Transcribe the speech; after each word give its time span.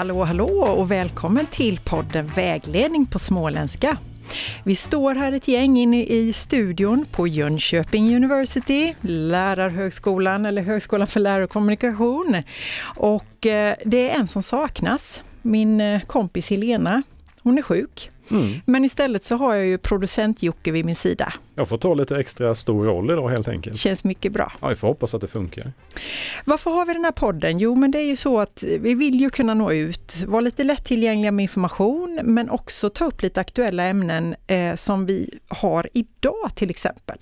Hallå 0.00 0.24
hallå 0.24 0.62
och 0.62 0.90
välkommen 0.90 1.46
till 1.46 1.80
podden 1.84 2.26
Vägledning 2.26 3.06
på 3.06 3.18
småländska. 3.18 3.98
Vi 4.64 4.76
står 4.76 5.14
här 5.14 5.32
ett 5.32 5.48
gäng 5.48 5.78
inne 5.78 6.04
i 6.04 6.32
studion 6.32 7.06
på 7.10 7.26
Jönköping 7.26 8.16
University, 8.16 8.94
Lärarhögskolan 9.00 10.46
eller 10.46 10.62
Högskolan 10.62 11.06
för 11.06 11.20
lärarkommunikation. 11.20 12.34
och. 12.34 12.44
Och 12.96 13.36
det 13.84 14.10
är 14.10 14.18
en 14.18 14.28
som 14.28 14.42
saknas, 14.42 15.22
min 15.42 15.80
eh, 15.80 16.00
kompis 16.00 16.50
Helena. 16.50 17.02
Hon 17.42 17.58
är 17.58 17.62
sjuk. 17.62 18.10
Mm. 18.30 18.60
Men 18.64 18.84
istället 18.84 19.24
så 19.24 19.36
har 19.36 19.54
jag 19.54 19.66
ju 19.66 19.78
producent 19.78 20.42
Jocke 20.42 20.70
vid 20.70 20.84
min 20.84 20.96
sida. 20.96 21.32
Jag 21.54 21.68
får 21.68 21.78
ta 21.78 21.94
lite 21.94 22.16
extra 22.16 22.54
stor 22.54 22.84
roll 22.84 23.10
idag 23.10 23.28
helt 23.28 23.48
enkelt. 23.48 23.80
Känns 23.80 24.04
mycket 24.04 24.32
bra. 24.32 24.52
Ja, 24.60 24.68
vi 24.68 24.76
får 24.76 24.88
hoppas 24.88 25.14
att 25.14 25.20
det 25.20 25.28
funkar. 25.28 25.72
Varför 26.44 26.70
har 26.70 26.86
vi 26.86 26.92
den 26.92 27.04
här 27.04 27.12
podden? 27.12 27.58
Jo, 27.58 27.74
men 27.74 27.90
det 27.90 27.98
är 27.98 28.06
ju 28.06 28.16
så 28.16 28.40
att 28.40 28.64
vi 28.80 28.94
vill 28.94 29.20
ju 29.20 29.30
kunna 29.30 29.54
nå 29.54 29.72
ut, 29.72 30.16
vara 30.26 30.40
lite 30.40 30.64
lättillgängliga 30.64 31.32
med 31.32 31.42
information, 31.42 32.20
men 32.22 32.50
också 32.50 32.90
ta 32.90 33.04
upp 33.04 33.22
lite 33.22 33.40
aktuella 33.40 33.84
ämnen 33.84 34.34
eh, 34.46 34.74
som 34.74 35.06
vi 35.06 35.38
har 35.48 35.88
idag 35.92 36.50
till 36.54 36.70
exempel. 36.70 37.18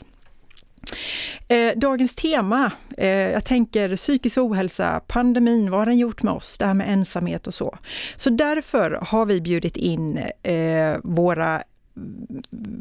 Eh, 1.49 1.73
dagens 1.77 2.15
tema, 2.15 2.73
eh, 2.97 3.09
jag 3.09 3.45
tänker 3.45 3.97
psykisk 3.97 4.39
ohälsa, 4.39 5.01
pandemin, 5.07 5.71
vad 5.71 5.81
har 5.81 5.87
den 5.87 5.99
gjort 5.99 6.23
med 6.23 6.35
oss? 6.35 6.59
Det 6.59 6.67
här 6.67 6.75
med 6.75 6.93
ensamhet 6.93 7.47
och 7.47 7.55
så. 7.55 7.79
Så 8.17 8.31
därför 8.31 8.91
har 8.91 9.27
vi 9.27 9.41
bjudit 9.41 9.77
in 9.77 10.19
eh, 10.43 10.97
våra 11.03 11.63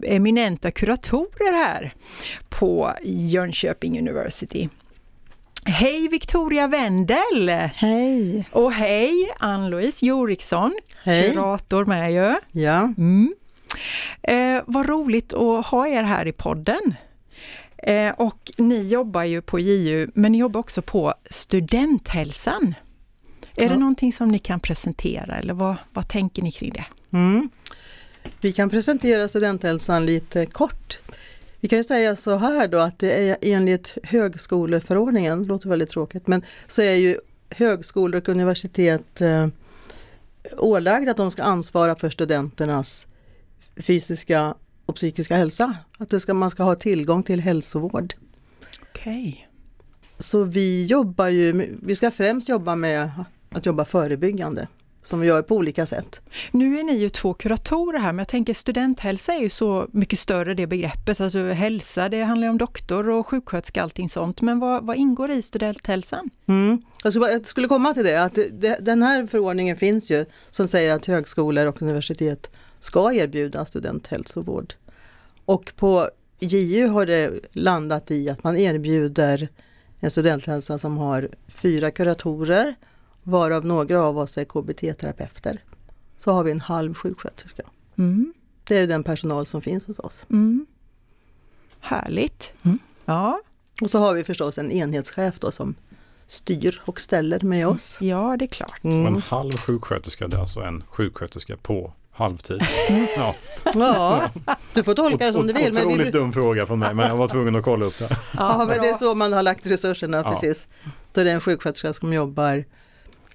eminenta 0.03 0.71
kuratorer 0.71 1.65
här 1.65 1.93
på 2.49 2.91
Jönköping 3.03 3.99
University. 3.99 4.69
Hej 5.65 6.07
Victoria 6.07 6.67
Wendel! 6.67 7.49
Hej! 7.75 8.45
Och 8.51 8.73
hej 8.73 9.31
Ann-Louise 9.39 10.05
Joriksson, 10.05 10.73
hej. 11.03 11.31
kurator 11.31 11.85
med 11.85 12.13
ju. 12.13 12.61
Ja. 12.61 12.93
Mm. 12.97 13.35
Eh, 14.23 14.63
vad 14.65 14.89
roligt 14.89 15.33
att 15.33 15.65
ha 15.65 15.87
er 15.87 16.03
här 16.03 16.27
i 16.27 16.31
podden. 16.31 16.95
Eh, 17.87 18.13
och 18.17 18.51
ni 18.57 18.87
jobbar 18.87 19.23
ju 19.23 19.41
på 19.41 19.59
JU, 19.59 20.07
men 20.13 20.31
ni 20.31 20.37
jobbar 20.37 20.59
också 20.59 20.81
på 20.81 21.13
Studenthälsan. 21.29 22.75
Är 23.55 23.63
ja. 23.63 23.69
det 23.69 23.77
någonting 23.77 24.13
som 24.13 24.27
ni 24.27 24.39
kan 24.39 24.59
presentera 24.59 25.35
eller 25.35 25.53
vad, 25.53 25.75
vad 25.93 26.07
tänker 26.09 26.41
ni 26.41 26.51
kring 26.51 26.73
det? 26.73 26.85
Mm. 27.11 27.49
Vi 28.41 28.51
kan 28.51 28.69
presentera 28.69 29.27
Studenthälsan 29.27 30.05
lite 30.05 30.45
kort. 30.45 30.99
Vi 31.59 31.67
kan 31.67 31.83
säga 31.83 32.15
så 32.15 32.37
här 32.37 32.67
då 32.67 32.77
att 32.77 32.99
det 32.99 33.29
är 33.29 33.37
enligt 33.41 33.97
högskoleförordningen, 34.03 35.41
det 35.41 35.47
låter 35.47 35.69
väldigt 35.69 35.89
tråkigt, 35.89 36.27
men 36.27 36.41
så 36.67 36.81
är 36.81 36.95
ju 36.95 37.17
högskolor 37.49 38.21
och 38.21 38.29
universitet 38.29 39.21
eh, 39.21 39.47
ålagda 40.57 41.11
att 41.11 41.17
de 41.17 41.31
ska 41.31 41.43
ansvara 41.43 41.95
för 41.95 42.09
studenternas 42.09 43.07
fysiska 43.77 44.55
och 44.87 44.95
psykiska 44.95 45.35
hälsa. 45.35 45.75
Att 45.97 46.09
det 46.09 46.19
ska, 46.19 46.33
man 46.33 46.49
ska 46.49 46.63
ha 46.63 46.75
tillgång 46.75 47.23
till 47.23 47.39
hälsovård. 47.39 48.13
Okej. 48.81 49.27
Okay. 49.27 49.43
Så 50.19 50.43
vi 50.43 50.85
jobbar 50.85 51.27
ju, 51.27 51.77
vi 51.83 51.95
ska 51.95 52.11
främst 52.11 52.49
jobba 52.49 52.75
med 52.75 53.11
att 53.49 53.65
jobba 53.65 53.85
förebyggande 53.85 54.67
som 55.07 55.19
vi 55.19 55.27
gör 55.27 55.41
på 55.41 55.55
olika 55.55 55.85
sätt. 55.85 56.21
Nu 56.51 56.79
är 56.79 56.83
ni 56.83 56.97
ju 56.97 57.09
två 57.09 57.33
kuratorer 57.33 57.99
här, 57.99 58.11
men 58.13 58.17
jag 58.17 58.27
tänker 58.27 58.53
studenthälsa 58.53 59.33
är 59.33 59.41
ju 59.41 59.49
så 59.49 59.87
mycket 59.91 60.19
större 60.19 60.53
det 60.53 60.67
begreppet. 60.67 61.21
Alltså 61.21 61.45
hälsa, 61.45 62.09
det 62.09 62.23
handlar 62.23 62.47
om 62.47 62.57
doktor 62.57 63.09
och 63.09 63.27
sjuksköterska, 63.27 63.83
allting 63.83 64.09
sånt. 64.09 64.41
Men 64.41 64.59
vad, 64.59 64.85
vad 64.85 64.97
ingår 64.97 65.31
i 65.31 65.41
studenthälsan? 65.41 66.29
Mm. 66.45 66.81
Jag, 67.03 67.13
skulle, 67.13 67.31
jag 67.31 67.45
skulle 67.45 67.67
komma 67.67 67.93
till 67.93 68.03
det, 68.03 68.23
att 68.23 68.35
det, 68.35 68.77
den 68.81 69.03
här 69.03 69.27
förordningen 69.27 69.77
finns 69.77 70.11
ju 70.11 70.25
som 70.49 70.67
säger 70.67 70.95
att 70.95 71.05
högskolor 71.05 71.65
och 71.65 71.81
universitet 71.81 72.51
ska 72.79 73.13
erbjuda 73.13 73.65
studenthälsovård. 73.65 74.73
Och 75.47 75.73
på 75.75 76.09
JU 76.39 76.87
har 76.87 77.05
det 77.05 77.39
landat 77.51 78.11
i 78.11 78.29
att 78.29 78.43
man 78.43 78.57
erbjuder 78.57 79.49
en 79.99 80.11
studenthälsa 80.11 80.77
som 80.77 80.97
har 80.97 81.29
fyra 81.47 81.91
kuratorer 81.91 82.75
varav 83.23 83.65
några 83.65 84.01
av 84.01 84.17
oss 84.17 84.37
är 84.37 84.43
KBT-terapeuter. 84.43 85.57
Så 86.17 86.31
har 86.31 86.43
vi 86.43 86.51
en 86.51 86.61
halv 86.61 86.93
sjuksköterska. 86.93 87.63
Mm. 87.97 88.33
Det 88.63 88.77
är 88.77 88.87
den 88.87 89.03
personal 89.03 89.45
som 89.45 89.61
finns 89.61 89.87
hos 89.87 89.99
oss. 89.99 90.25
Mm. 90.29 90.65
Härligt! 91.79 92.53
Mm. 92.63 92.79
Ja. 93.05 93.41
Och 93.81 93.89
så 93.89 93.99
har 93.99 94.13
vi 94.13 94.23
förstås 94.23 94.57
en 94.57 94.71
enhetschef 94.71 95.39
då 95.39 95.51
som 95.51 95.75
styr 96.27 96.81
och 96.85 97.01
ställer 97.01 97.39
med 97.39 97.67
oss. 97.67 97.97
Ja, 98.01 98.35
det 98.39 98.45
är 98.45 98.47
klart. 98.47 98.83
Mm. 98.83 99.05
En 99.05 99.21
halv 99.21 99.57
sjuksköterska, 99.57 100.27
det 100.27 100.35
är 100.35 100.39
alltså 100.39 100.59
en 100.59 100.83
sjuksköterska 100.87 101.57
på 101.57 101.93
halvtid. 102.17 102.61
Ja. 103.15 103.35
ja, 103.73 104.29
du 104.73 104.83
får 104.83 104.93
tolka 104.93 105.25
det 105.25 105.33
som 105.33 105.47
du 105.47 105.53
vill. 105.53 105.71
Otroligt 105.71 106.07
vi... 106.07 106.11
dum 106.11 106.33
fråga 106.33 106.65
från 106.65 106.79
mig 106.79 106.93
men 106.93 107.07
jag 107.07 107.17
var 107.17 107.27
tvungen 107.27 107.55
att 107.55 107.63
kolla 107.63 107.85
upp 107.85 107.99
det. 107.99 108.09
Ja, 108.37 108.65
men 108.67 108.81
det 108.81 108.89
är 108.89 108.93
så 108.93 109.15
man 109.15 109.33
har 109.33 109.43
lagt 109.43 109.65
resurserna 109.65 110.17
ja. 110.17 110.31
precis. 110.31 110.67
Då 111.13 111.21
är 111.21 111.25
det 111.25 111.31
en 111.31 111.41
sjuksköterska 111.41 111.93
som 111.93 112.13
jobbar 112.13 112.65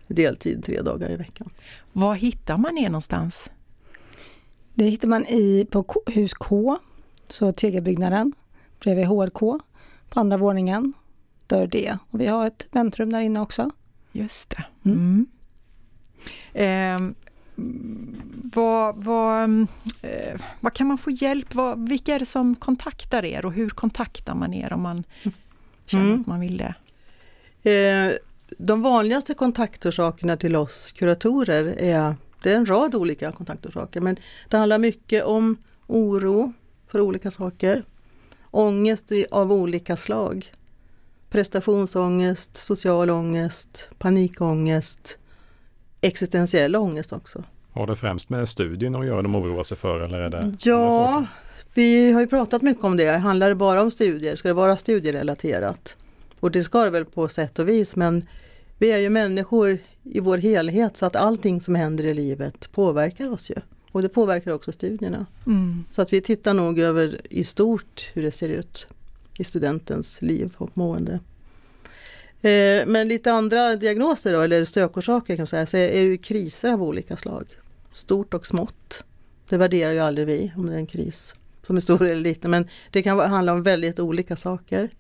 deltid 0.07 0.65
tre 0.65 0.83
dagar 0.83 1.11
i 1.11 1.17
veckan. 1.17 1.51
Var 1.93 2.15
hittar 2.15 2.57
man 2.57 2.79
er 2.79 2.89
någonstans? 2.89 3.51
Det 4.75 4.85
hittar 4.85 5.09
man 5.09 5.27
i, 5.27 5.67
på 5.71 5.85
hus 6.07 6.35
K, 6.35 6.79
så 7.29 7.53
Tegelbyggnaden, 7.53 8.33
bredvid 8.81 9.07
HLK, 9.07 9.41
på 10.09 10.21
andra 10.21 10.37
våningen, 10.37 10.93
dörr 11.47 11.67
D. 11.67 11.97
Och 12.11 12.21
vi 12.21 12.27
har 12.27 12.47
ett 12.47 12.67
väntrum 12.71 13.13
där 13.13 13.21
inne 13.21 13.41
också. 13.41 13.71
Just 14.13 14.51
det. 14.51 14.65
Mm. 14.85 15.27
Mm. 16.55 17.15
Vad, 18.55 18.97
vad, 18.97 19.67
eh, 20.03 20.41
vad 20.61 20.75
kan 20.75 20.87
man 20.87 20.99
få 20.99 21.11
hjälp? 21.11 21.55
Vad, 21.55 21.89
vilka 21.89 22.15
är 22.15 22.19
det 22.19 22.27
som 22.27 22.57
kontaktar 22.57 23.25
er 23.25 23.47
och 23.47 23.53
hur 23.53 23.71
kontaktar 23.71 24.35
man 24.35 24.55
er 24.55 24.73
om 24.73 24.83
man 24.83 25.05
känner 25.87 26.05
mm. 26.05 26.21
att 26.21 26.27
man 26.27 26.41
vill 26.41 26.57
det? 26.57 26.75
Eh, 27.71 28.13
de 28.59 28.83
vanligaste 28.83 29.35
kontaktorsakerna 29.35 30.37
till 30.37 30.57
oss 30.57 30.93
kuratorer 30.93 31.65
är, 31.67 32.15
det 32.43 32.53
är 32.53 32.57
en 32.57 32.67
rad 32.67 32.95
olika 32.95 33.33
kontaktorsaker, 33.33 34.01
men 34.01 34.17
det 34.49 34.57
handlar 34.57 34.79
mycket 34.79 35.25
om 35.25 35.57
oro 35.87 36.53
för 36.89 37.01
olika 37.01 37.31
saker, 37.31 37.85
ångest 38.51 39.13
av 39.31 39.53
olika 39.53 39.97
slag, 39.97 40.53
prestationsångest, 41.31 42.57
social 42.57 43.11
ångest, 43.11 43.89
panikångest, 43.99 45.19
existentiell 46.03 46.77
ångest 46.77 47.13
också. 47.13 47.45
Har 47.73 47.87
det 47.87 47.97
främst 47.97 48.31
med 48.31 48.49
studien 48.49 48.97
att 48.97 49.07
göra 49.07 49.23
de 49.23 49.35
oroar 49.35 49.63
sig 49.63 49.77
för 49.77 50.01
eller 50.01 50.19
är 50.19 50.31
det? 50.31 50.55
Ja, 50.61 51.27
vi 51.75 52.13
har 52.13 52.21
ju 52.21 52.27
pratat 52.27 52.63
mycket 52.63 52.85
om 52.85 52.97
det. 52.97 53.11
Handlar 53.11 53.49
det 53.49 53.55
bara 53.55 53.83
om 53.83 53.91
studier? 53.91 54.37
Ska 54.37 54.49
det 54.49 54.55
vara 54.55 54.77
studierelaterat? 54.77 55.97
Och 56.41 56.51
det 56.51 56.63
ska 56.63 56.85
det 56.85 56.91
väl 56.91 57.05
på 57.05 57.29
sätt 57.29 57.59
och 57.59 57.69
vis 57.69 57.97
men 57.97 58.27
vi 58.79 58.93
är 58.93 58.99
ju 58.99 59.11
människor 59.11 59.79
i 60.03 60.21
vår 60.21 60.39
helhet 60.39 60.97
så 60.97 61.07
att 61.07 61.17
allting 61.17 61.61
som 61.61 61.75
händer 61.75 62.05
i 62.05 62.15
livet 62.15 62.73
påverkar 62.73 63.33
oss 63.33 63.51
ju. 63.51 63.55
Och 63.93 64.03
det 64.03 64.09
påverkar 64.09 64.53
också 64.53 64.73
studierna. 64.73 65.27
Mm. 65.47 65.85
Så 65.91 66.03
att 66.03 66.13
vi 66.13 66.21
tittar 66.21 66.55
nog 66.55 66.79
över 66.79 67.21
i 67.31 67.45
stort 67.45 68.11
hur 68.15 68.23
det 68.23 68.33
ser 68.33 68.49
ut 68.49 68.87
i 69.39 69.45
studentens 69.45 70.23
liv 70.23 70.55
och 70.57 70.71
mående. 70.75 71.21
Eh, 72.43 72.87
men 72.87 73.09
lite 73.09 73.33
andra 73.33 73.77
diagnoser 73.77 74.33
då, 74.33 74.41
eller 74.41 74.65
stökorsaker 74.65 75.37
kan 75.37 75.43
man 75.43 75.47
säga, 75.47 75.67
så 75.67 75.77
är 75.77 76.11
det 76.11 76.19
kriser 76.19 76.73
av 76.73 76.83
olika 76.83 77.17
slag. 77.17 77.47
Stort 77.93 78.35
och 78.35 78.47
smått. 78.47 79.05
Det 79.49 79.57
värderar 79.57 79.93
ju 79.93 79.99
aldrig 79.99 80.27
vi 80.27 80.53
om 80.57 80.67
det 80.67 80.73
är 80.73 80.77
en 80.77 80.87
kris 80.87 81.35
som 81.63 81.77
är 81.77 81.81
stor 81.81 82.03
eller 82.03 82.23
liten 82.23 82.51
men 82.51 82.69
det 82.91 83.03
kan 83.03 83.19
handla 83.19 83.53
om 83.53 83.63
väldigt 83.63 84.01
olika 84.01 84.37
saker. 84.37 84.91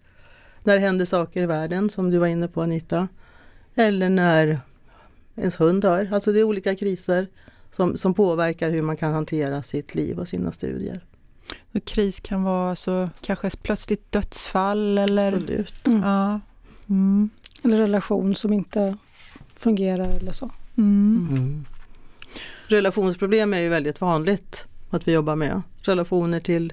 När 0.64 0.74
det 0.74 0.80
händer 0.80 1.04
saker 1.04 1.42
i 1.42 1.46
världen 1.46 1.90
som 1.90 2.10
du 2.10 2.18
var 2.18 2.26
inne 2.26 2.48
på 2.48 2.62
Anita. 2.62 3.08
Eller 3.74 4.08
när 4.08 4.60
ens 5.36 5.60
hund 5.60 5.82
dör. 5.82 6.08
Alltså 6.12 6.32
det 6.32 6.38
är 6.38 6.44
olika 6.44 6.76
kriser 6.76 7.28
som, 7.70 7.96
som 7.96 8.14
påverkar 8.14 8.70
hur 8.70 8.82
man 8.82 8.96
kan 8.96 9.12
hantera 9.12 9.62
sitt 9.62 9.94
liv 9.94 10.18
och 10.18 10.28
sina 10.28 10.52
studier. 10.52 11.04
Och 11.74 11.84
kris 11.84 12.20
kan 12.20 12.42
vara 12.42 12.76
så 12.76 13.08
kanske 13.20 13.50
plötsligt 13.50 14.12
dödsfall 14.12 14.98
eller? 14.98 15.32
Absolut. 15.32 15.86
Mm. 15.86 16.02
Ja. 16.02 16.40
Mm. 16.92 17.30
Eller 17.62 17.76
relation 17.76 18.34
som 18.34 18.52
inte 18.52 18.96
fungerar 19.56 20.08
eller 20.08 20.32
så. 20.32 20.50
Mm. 20.76 21.28
mm. 21.30 21.64
Relationsproblem 22.66 23.54
är 23.54 23.58
ju 23.58 23.68
väldigt 23.68 24.00
vanligt 24.00 24.64
att 24.90 25.08
vi 25.08 25.12
jobbar 25.12 25.36
med. 25.36 25.62
Relationer 25.82 26.40
till 26.40 26.72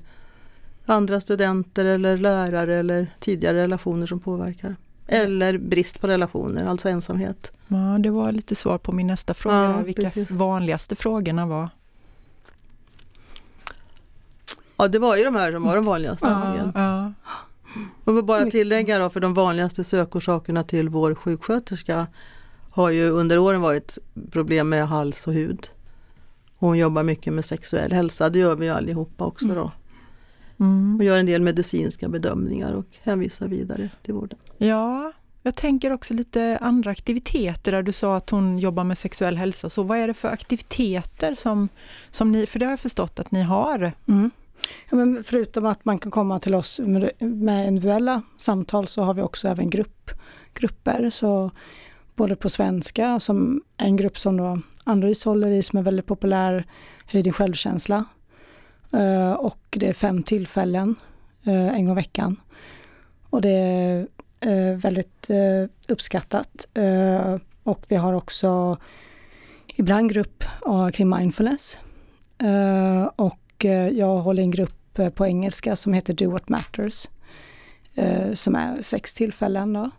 andra 0.85 1.21
studenter 1.21 1.85
eller 1.85 2.17
lärare 2.17 2.75
eller 2.75 3.07
tidigare 3.19 3.57
relationer 3.57 4.07
som 4.07 4.19
påverkar. 4.19 4.75
Eller 5.07 5.57
brist 5.57 6.01
på 6.01 6.07
relationer, 6.07 6.65
alltså 6.65 6.89
ensamhet. 6.89 7.51
Ja, 7.67 7.97
det 7.99 8.09
var 8.09 8.31
lite 8.31 8.55
svar 8.55 8.77
på 8.77 8.91
min 8.91 9.07
nästa 9.07 9.33
fråga, 9.33 9.63
ja, 9.63 9.81
vilka 9.81 10.01
precis. 10.01 10.31
vanligaste 10.31 10.95
frågorna 10.95 11.45
var. 11.45 11.69
Ja, 14.77 14.87
det 14.87 14.99
var 14.99 15.17
ju 15.17 15.23
de 15.23 15.35
här 15.35 15.51
som 15.51 15.63
var 15.63 15.75
de 15.75 15.85
vanligaste. 15.85 16.27
Ja, 16.27 16.71
ja. 16.75 17.13
Och 18.03 18.23
bara 18.23 18.45
tillägga 18.45 18.99
då 18.99 19.09
för 19.09 19.19
de 19.19 19.33
vanligaste 19.33 19.83
sökorsakerna 19.83 20.63
till 20.63 20.89
vår 20.89 21.15
sjuksköterska 21.15 22.07
har 22.71 22.89
ju 22.89 23.09
under 23.09 23.37
åren 23.37 23.61
varit 23.61 23.97
problem 24.31 24.69
med 24.69 24.87
hals 24.87 25.27
och 25.27 25.33
hud. 25.33 25.67
Hon 26.57 26.77
jobbar 26.77 27.03
mycket 27.03 27.33
med 27.33 27.45
sexuell 27.45 27.91
hälsa, 27.91 28.29
det 28.29 28.39
gör 28.39 28.55
vi 28.55 28.69
allihopa 28.69 29.25
också 29.25 29.45
då. 29.45 29.71
Mm. 30.59 30.95
Och 30.97 31.03
gör 31.03 31.17
en 31.17 31.25
del 31.25 31.41
medicinska 31.41 32.09
bedömningar 32.09 32.73
och 32.73 32.85
hänvisar 33.01 33.47
vidare 33.47 33.89
till 34.03 34.13
vården. 34.13 34.39
Ja, 34.57 35.11
jag 35.43 35.55
tänker 35.55 35.91
också 35.91 36.13
lite 36.13 36.57
andra 36.61 36.91
aktiviteter 36.91 37.71
där 37.71 37.83
du 37.83 37.91
sa 37.91 38.17
att 38.17 38.29
hon 38.29 38.59
jobbar 38.59 38.83
med 38.83 38.97
sexuell 38.97 39.37
hälsa. 39.37 39.69
Så 39.69 39.83
vad 39.83 39.97
är 39.97 40.07
det 40.07 40.13
för 40.13 40.27
aktiviteter 40.27 41.35
som, 41.35 41.69
som 42.11 42.31
ni, 42.31 42.45
för 42.45 42.59
det 42.59 42.65
har 42.65 42.71
jag 42.71 42.79
förstått 42.79 43.19
att 43.19 43.31
ni 43.31 43.41
har? 43.41 43.93
Mm. 44.07 44.31
Ja, 44.89 44.97
men 44.97 45.23
förutom 45.23 45.65
att 45.65 45.85
man 45.85 45.99
kan 45.99 46.11
komma 46.11 46.39
till 46.39 46.55
oss 46.55 46.79
med, 46.79 47.11
med 47.19 47.67
individuella 47.67 48.21
samtal 48.37 48.87
så 48.87 49.03
har 49.03 49.13
vi 49.13 49.21
också 49.21 49.47
även 49.47 49.69
grupp, 49.69 50.11
grupper. 50.53 51.09
Så 51.09 51.51
både 52.15 52.35
på 52.35 52.49
svenska, 52.49 53.19
som 53.19 53.61
en 53.77 53.95
grupp 53.95 54.17
som 54.17 54.37
då 54.37 54.61
Ann-Louise 54.83 55.29
håller 55.29 55.51
i 55.51 55.63
som 55.63 55.79
är 55.79 55.83
väldigt 55.83 56.05
populär, 56.05 56.65
Höj 57.05 57.23
din 57.23 57.33
självkänsla. 57.33 58.05
Eh, 58.91 59.31
och 59.31 59.59
det 59.69 59.87
är 59.87 59.93
fem 59.93 60.23
tillfällen 60.23 60.95
eh, 61.43 61.67
en 61.67 61.85
gång 61.85 61.93
i 61.93 62.01
veckan. 62.01 62.35
Och 63.29 63.41
det 63.41 63.49
är 63.49 64.07
eh, 64.39 64.77
väldigt 64.77 65.29
uppskattat. 65.87 66.67
Och 67.63 67.85
vi 67.87 67.95
har 67.95 68.13
också 68.13 68.77
ibland 69.67 70.11
grupp 70.11 70.43
kring 70.93 71.09
mindfulness. 71.09 71.79
och 73.15 73.48
och 73.59 73.65
eh, 73.65 73.89
jag 73.89 74.17
håller 74.17 74.43
en 74.43 74.51
grupp 74.51 74.99
eh, 74.99 75.09
på 75.09 75.27
engelska 75.27 75.75
som 75.75 75.93
heter 75.93 76.13
Do 76.13 76.31
What 76.31 76.49
Matters. 76.49 77.07
eh, 77.95 78.33
som 78.33 78.55
är 78.55 78.81
sex 78.81 79.13
tillfällen 79.13 79.73
då. 79.73 79.91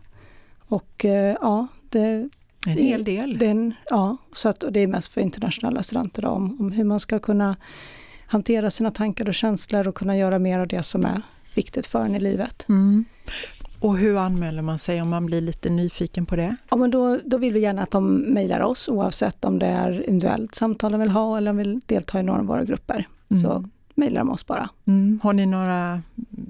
Och 0.59 1.05
ja, 1.41 1.67
det, 1.91 2.29
En 2.67 2.79
hel 2.79 3.05
del. 3.05 3.39
det 3.39 3.73
ja, 3.91 4.17
så 4.33 4.49
att, 4.49 4.63
och 4.63 4.73
det 4.73 4.81
är 4.81 4.87
mest 4.87 5.13
för 5.13 5.21
internationella 5.21 5.83
studenter 5.83 6.23
då, 6.23 6.29
om, 6.29 6.61
om 6.61 6.73
hur 6.73 6.85
man 6.85 7.01
ska 7.01 7.19
kunna 7.19 7.57
hantera 8.27 8.71
sina 8.71 8.91
tankar 8.91 9.29
och 9.29 9.35
känslor 9.35 9.89
och 9.89 9.95
kunna 9.95 10.17
göra 10.17 10.39
mer 10.39 10.59
av 10.59 10.67
det 10.69 10.83
som 10.83 11.05
är 11.05 11.23
viktigt 11.55 11.87
för 11.87 12.01
en 12.01 12.15
i 12.15 12.21
livet. 12.21 12.69
Mm. 12.69 13.05
Och 13.81 13.99
hur 13.99 14.17
anmäler 14.19 14.63
man 14.63 14.79
sig 14.79 15.03
om 15.03 15.09
man 15.09 15.27
blir 15.27 15.41
lite 15.41 15.71
nyfiken 15.71 16.27
på 16.27 16.37
det? 16.37 16.57
Ja, 16.71 16.77
men 16.77 16.91
då, 16.91 17.19
då 17.25 17.39
vill 17.39 17.53
vi 17.53 17.61
gärna 17.61 17.83
att 17.83 17.91
de 17.91 18.17
mejlar 18.17 18.61
oss 18.61 18.89
oavsett 18.89 19.45
om 19.45 19.59
det 19.59 19.67
är 19.67 19.93
individuellt 20.09 20.55
samtal 20.55 20.93
de 20.93 21.01
vill 21.01 21.11
ha 21.11 21.37
eller 21.37 21.51
om 21.51 21.57
de 21.57 21.63
vill 21.63 21.81
delta 21.87 22.21
i 22.21 22.23
några 22.23 22.41
av 22.41 22.47
våra 22.47 22.65
grupper. 22.65 23.09
Mm. 23.31 23.43
Så 23.43 23.65
mejlar 23.95 24.21
de 24.21 24.31
oss 24.31 24.47
bara. 24.47 24.69
Mm. 24.87 25.21
Har 25.23 25.33
ni 25.33 25.47
några 25.47 26.03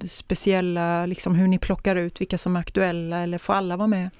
speciella, 0.05 1.07
liksom 1.07 1.35
hur 1.35 1.49
ni 1.49 1.59
plockar 1.59 1.97
ut 1.97 2.21
vilka 2.21 2.39
som 2.39 2.57
är 2.57 2.61
aktuella 2.61 3.19
eller 3.19 3.39
får 3.39 3.55
alla 3.55 3.77
vara 3.77 3.89
med? 3.89 4.11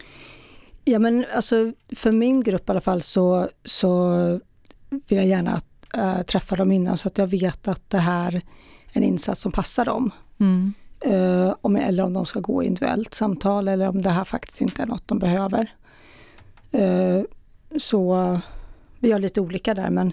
Ja 0.85 0.99
men 0.99 1.25
alltså 1.35 1.73
för 1.97 2.13
min 2.13 2.43
grupp 2.43 2.69
i 2.69 2.73
alla 2.73 2.81
fall 2.81 3.03
så, 3.03 3.49
så 3.65 4.11
vill 4.91 5.19
jag 5.19 5.27
gärna 5.27 5.61
äh, 5.95 6.23
träffa 6.23 6.57
dem 6.57 6.73
innan 6.73 6.97
så 6.97 7.09
att 7.09 7.19
jag 7.19 7.27
vet 7.27 7.69
att 7.69 7.91
det 7.91 7.99
här 7.99 8.35
är 8.35 8.43
en 8.93 9.03
insats 9.03 9.41
som 9.41 9.53
passar 9.53 9.85
dem. 9.85 10.11
Mm. 10.39 10.73
Eh, 11.01 11.55
om, 11.61 11.77
eller 11.77 12.03
om 12.03 12.13
de 12.13 12.27
ska 12.27 12.41
gå 12.41 12.63
individuellt 12.63 13.15
samtal 13.15 13.69
eller 13.69 13.89
om 13.89 14.03
det 14.03 14.11
här 14.11 14.25
faktiskt 14.25 14.61
inte 14.61 14.83
är 14.83 14.87
något 14.87 15.09
de 15.09 15.19
behöver. 15.19 15.75
Eh, 16.73 17.21
så 17.79 18.41
vi 18.99 19.09
gör 19.09 19.19
lite 19.19 19.41
olika 19.41 19.75
där 19.75 19.91
men 19.91 20.13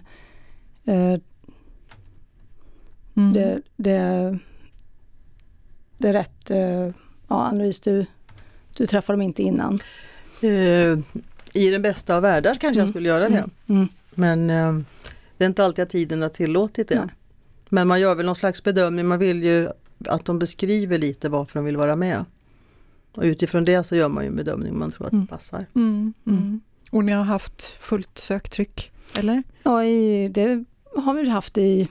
eh, 0.86 1.20
Mm. 3.18 3.34
det, 3.34 3.62
det, 3.78 4.38
det 5.98 6.08
är 6.10 6.14
rätt. 6.14 6.52
eh, 6.52 6.60
ja, 7.28 7.44
Ann-Louise, 7.48 7.82
du, 7.84 8.06
du 8.78 8.88
träffar 8.88 9.14
dem 9.14 9.22
inte 9.22 9.44
innan. 9.44 9.80
Eh, 10.42 11.00
I 11.54 11.72
den 11.72 11.82
bästa 11.82 12.16
av 12.16 12.22
världar 12.22 12.56
kanske 12.56 12.80
jag 12.80 12.84
Mm. 12.84 12.90
skulle 12.94 13.10
göra 13.10 13.30
det. 13.30 13.38
Mm. 13.38 13.50
Mm. 13.68 13.88
Men 14.14 14.50
eh, 14.50 14.84
det 15.38 15.44
är 15.44 15.48
inte 15.48 15.64
alltid 15.66 15.84
att 15.84 15.90
tiden 15.90 16.22
har 16.22 16.30
tillåtit 16.30 16.88
det. 16.88 16.96
Ja. 16.96 17.10
Men 17.70 17.88
man 17.88 18.00
gör 18.00 18.16
väl 18.16 18.26
någon 18.26 18.36
slags 18.36 18.64
bedömning, 18.64 19.06
man 19.08 19.20
vill 19.20 19.44
ju 19.44 19.70
att 20.06 20.26
de 20.26 20.40
beskriver 20.40 20.98
lite 20.98 21.30
varför 21.30 21.60
de 21.60 21.66
vill 21.66 21.78
vara 21.78 21.96
med. 21.96 22.26
Och 23.16 23.24
utifrån 23.24 23.66
det 23.66 23.84
så 23.84 23.96
gör 23.96 24.10
man 24.10 24.24
ju 24.24 24.28
en 24.28 24.36
bedömning 24.36 24.72
om 24.74 24.80
man 24.80 24.92
tror 24.92 25.08
att 25.08 25.14
Mm. 25.14 25.26
det 25.26 25.30
passar. 25.30 25.66
Mm. 25.76 26.14
Mm. 26.26 26.38
Mm. 26.40 26.62
Och 26.92 27.06
ni 27.06 27.12
har 27.12 27.24
haft 27.24 27.62
fullt 27.80 28.18
söktryck, 28.18 28.92
eller? 29.18 29.44
Ja, 29.64 29.86
i, 29.86 30.28
det 30.30 30.64
har 30.96 31.14
vi 31.14 31.30
haft 31.30 31.58
i, 31.58 31.88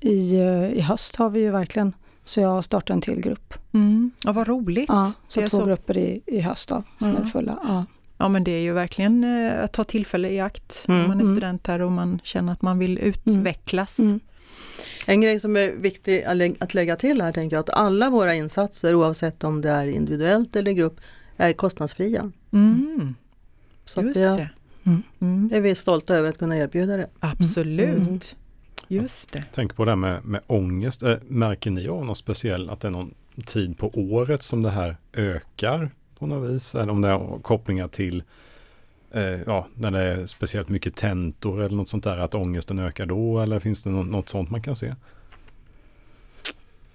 i, 0.00 0.34
eh, 0.36 0.72
i 0.72 0.80
höst 0.80 1.16
har 1.16 1.30
vi 1.30 1.40
ju 1.40 1.50
verkligen. 1.50 1.92
Så 2.24 2.40
jag 2.40 2.64
startar 2.64 2.94
en 2.94 3.00
till 3.00 3.20
grupp. 3.20 3.54
Mm. 3.72 4.10
Ja, 4.24 4.32
vad 4.32 4.48
roligt. 4.48 4.88
Ja, 4.88 5.12
så 5.28 5.40
två 5.40 5.48
så. 5.48 5.64
grupper 5.64 5.96
i, 5.98 6.20
i 6.26 6.40
höst 6.40 6.68
då, 6.68 6.82
som 6.98 7.08
Ja. 7.10 7.18
är 7.18 7.24
fulla. 7.24 7.58
Ja. 7.64 7.84
Ja 8.18 8.28
men 8.28 8.44
det 8.44 8.50
är 8.50 8.60
ju 8.60 8.72
verkligen 8.72 9.24
eh, 9.24 9.64
att 9.64 9.72
ta 9.72 9.84
tillfälle 9.84 10.28
i 10.30 10.40
akt 10.40 10.84
Mm. 10.88 11.00
om 11.02 11.08
man 11.08 11.18
är 11.20 11.24
Mm. 11.24 11.36
student 11.36 11.66
här 11.66 11.80
och 11.82 11.92
man 11.92 12.18
känner 12.24 12.52
att 12.52 12.62
man 12.62 12.78
vill 12.78 12.98
utvecklas. 12.98 13.98
Mm. 13.98 14.20
En 15.06 15.20
grej 15.20 15.40
som 15.40 15.56
är 15.56 15.70
viktig 15.72 16.22
att 16.24 16.36
lä- 16.36 16.50
att 16.60 16.74
lägga 16.74 16.96
till 16.96 17.22
här 17.22 17.32
tänker 17.32 17.56
jag 17.56 17.60
att 17.60 17.70
alla 17.70 18.10
våra 18.10 18.34
insatser 18.34 18.94
oavsett 18.94 19.44
om 19.44 19.60
det 19.60 19.70
är 19.70 19.86
individuellt 19.86 20.56
eller 20.56 20.72
grupp 20.72 21.00
är 21.36 21.52
kostnadsfria. 21.52 22.32
Mm. 22.52 23.14
Så 23.84 24.00
att 24.00 24.06
Just 24.06 24.14
det, 24.20 24.22
det. 24.28 24.48
Mm. 24.84 25.02
Mm. 25.20 25.50
är 25.52 25.60
vi 25.60 25.74
stolta 25.74 26.14
över 26.14 26.28
att 26.28 26.38
kunna 26.38 26.56
erbjuda 26.56 26.96
det. 26.96 27.06
Absolut. 27.20 27.88
Mm. 28.08 28.18
Just 28.88 29.32
det. 29.32 29.44
Tänk 29.52 29.76
på 29.76 29.84
det 29.84 29.90
här 29.90 29.96
med, 29.96 30.24
med 30.24 30.40
ångest. 30.46 31.02
Eh, 31.02 31.16
märker 31.26 31.70
ni 31.70 31.88
av 31.88 32.04
något 32.04 32.18
speciellt 32.18 32.70
att 32.70 32.80
det 32.80 32.88
är 32.88 32.92
någon 32.92 33.14
tid 33.44 33.78
på 33.78 33.90
året 33.94 34.42
som 34.42 34.62
det 34.62 34.70
här 34.70 34.96
ökar 35.12 35.90
på 36.18 36.26
något 36.26 36.50
vis? 36.50 36.74
Eller 36.74 36.92
om 36.92 37.00
det 37.00 37.08
har 37.08 37.38
kopplingar 37.42 37.88
till 37.88 38.22
eh, 39.10 39.22
ja, 39.22 39.66
när 39.74 39.90
det 39.90 40.00
är 40.00 40.26
speciellt 40.26 40.68
mycket 40.68 40.96
tentor 40.96 41.62
eller 41.62 41.76
något 41.76 41.88
sånt 41.88 42.04
där, 42.04 42.18
att 42.18 42.34
ångesten 42.34 42.78
ökar 42.78 43.06
då? 43.06 43.40
Eller 43.40 43.58
finns 43.58 43.82
det 43.84 43.90
något, 43.90 44.06
något 44.06 44.28
sånt 44.28 44.50
man 44.50 44.62
kan 44.62 44.76
se? 44.76 44.94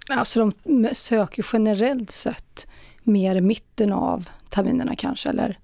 Alltså 0.08 0.50
de 0.64 0.88
söker 0.92 1.46
generellt 1.52 2.10
sett 2.10 2.66
mer 3.02 3.36
i 3.36 3.40
mitten 3.40 3.92
av 3.92 4.28
terminerna 4.50 4.96
kanske. 4.96 5.28
Eller, 5.28 5.58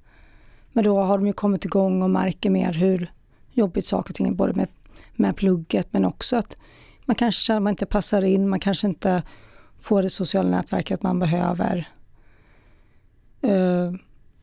men 0.72 0.84
då 0.84 1.00
har 1.00 1.18
de 1.18 1.26
ju 1.26 1.32
kommit 1.32 1.64
igång 1.64 2.02
och 2.02 2.10
märker 2.10 2.50
mer 2.50 2.72
hur 2.72 3.12
jobbigt 3.52 3.86
saker 3.86 4.10
och 4.10 4.14
ting 4.14 4.26
är, 4.26 4.32
både 4.32 4.52
med, 4.52 4.68
med 5.18 5.36
plugget 5.36 5.88
men 5.90 6.04
också 6.04 6.36
att 6.36 6.56
man 7.04 7.14
kanske 7.14 7.42
känner 7.42 7.56
att 7.56 7.62
man 7.62 7.70
inte 7.70 7.86
passar 7.86 8.24
in, 8.24 8.48
man 8.48 8.60
kanske 8.60 8.86
inte 8.86 9.22
får 9.80 10.02
det 10.02 10.10
sociala 10.10 10.48
nätverket 10.48 11.02
man 11.02 11.18
behöver. 11.18 11.88
Eh, 13.42 13.92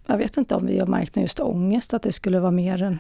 jag 0.08 0.17
vet 0.17 0.38
inte 0.38 0.55
om 0.55 0.65
vi 0.65 0.79
har 0.79 0.88
märkt 0.88 1.17
just 1.17 1.39
ångest, 1.39 1.94
att 1.94 2.03
det 2.03 2.12
skulle 2.12 2.39
vara 2.39 2.51
mer 2.51 2.84
än... 2.84 3.00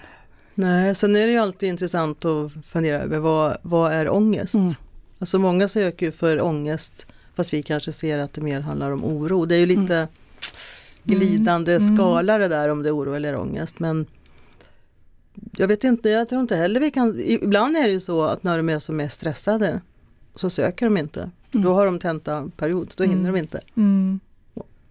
Nej, 0.55 0.95
sen 0.95 1.15
är 1.15 1.27
det 1.27 1.31
ju 1.31 1.37
alltid 1.37 1.69
intressant 1.69 2.25
att 2.25 2.51
fundera 2.67 2.99
över 2.99 3.19
vad, 3.19 3.57
vad 3.61 3.93
är 3.93 4.09
ångest? 4.09 4.55
Mm. 4.55 4.73
Alltså 5.19 5.39
många 5.39 5.67
söker 5.67 6.05
ju 6.05 6.11
för 6.11 6.41
ångest 6.41 7.07
fast 7.35 7.53
vi 7.53 7.63
kanske 7.63 7.91
ser 7.91 8.17
att 8.17 8.33
det 8.33 8.41
mer 8.41 8.59
handlar 8.59 8.91
om 8.91 9.05
oro. 9.05 9.45
Det 9.45 9.55
är 9.55 9.59
ju 9.59 9.65
lite 9.65 10.07
glidande 11.03 11.75
Mm. 11.75 11.97
skala 11.97 12.37
det 12.37 12.47
där 12.47 12.69
om 12.69 12.83
det 12.83 12.89
är 12.89 12.95
oro 12.95 13.13
eller 13.13 13.35
ångest. 13.35 13.79
Men 13.79 14.05
jag 15.57 15.67
vet 15.67 15.83
inte, 15.83 16.09
jag 16.09 16.29
tror 16.29 16.41
inte 16.41 16.55
heller 16.55 16.79
vi 16.79 16.91
kan, 16.91 17.21
ibland 17.21 17.77
är 17.77 17.83
det 17.83 17.91
ju 17.91 17.99
så 17.99 18.23
att 18.23 18.43
när 18.43 18.57
de 18.57 18.69
är 18.69 18.79
som 18.79 18.97
mest 18.97 19.15
stressade 19.15 19.81
så 20.35 20.49
söker 20.49 20.85
de 20.85 20.97
inte. 20.97 21.31
Mm. 21.53 21.65
Då 21.65 21.73
har 21.73 21.85
de 21.85 21.99
tentaperiod, 21.99 22.93
då 22.97 23.03
hinner 23.03 23.15
Mm. 23.29 23.33
de 23.33 23.39
inte. 23.39 23.61
Mm. 23.77 24.19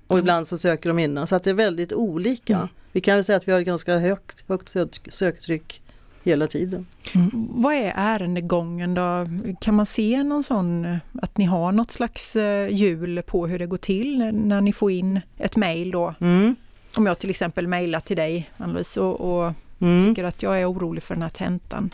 Och 0.07 0.19
ibland 0.19 0.47
så 0.49 0.59
söker 0.59 0.89
de 0.91 0.99
innan, 0.99 1.27
så 1.27 1.37
att 1.37 1.45
det 1.45 1.51
är 1.51 1.55
väldigt 1.55 1.93
olika. 1.93 2.57
Mm. 2.57 2.69
Vi 2.93 3.01
kan 3.01 3.15
väl 3.15 3.25
säga 3.25 3.37
att 3.37 3.49
vi 3.49 3.53
har 3.53 3.61
ett 3.61 3.67
ganska 3.67 3.99
högt, 3.99 4.45
högt 4.49 4.69
sök- 4.69 5.09
söktryck 5.13 5.83
hela 6.23 6.47
tiden. 6.47 6.87
Vad 7.33 7.75
är 7.75 7.93
ärendegången 7.97 8.95
då? 8.95 9.27
Kan 9.61 9.75
man 9.75 9.87
se 9.87 10.23
någon 10.23 10.43
sån, 10.43 10.99
att 11.23 11.37
ni 11.39 11.45
har 11.45 11.73
något 11.73 11.91
slags 11.91 12.37
eh, 12.37 12.69
hjul 12.75 13.23
på 13.27 13.47
hur 13.47 13.59
det 13.59 13.67
går 13.67 13.77
till 13.77 14.19
när 14.33 14.61
ni 14.61 14.73
får 14.73 14.91
in 14.91 15.21
ett 15.39 15.57
mejl 15.57 15.91
då? 15.91 16.15
Mm. 16.21 16.57
Om 16.97 17.07
jag 17.07 17.19
till 17.19 17.31
exempel 17.31 17.69
mejlar 17.69 18.01
till 18.01 18.17
dig 18.17 18.51
Ann-Louise 18.57 19.01
och, 19.01 19.21
och 19.47 19.53
Mm. 19.85 20.09
tycker 20.15 20.25
att 20.25 20.43
jag 20.43 20.61
är 20.61 20.71
orolig 20.73 21.03
för 21.03 21.15
den 21.15 21.23
här 21.23 21.31
tentan. 21.31 21.91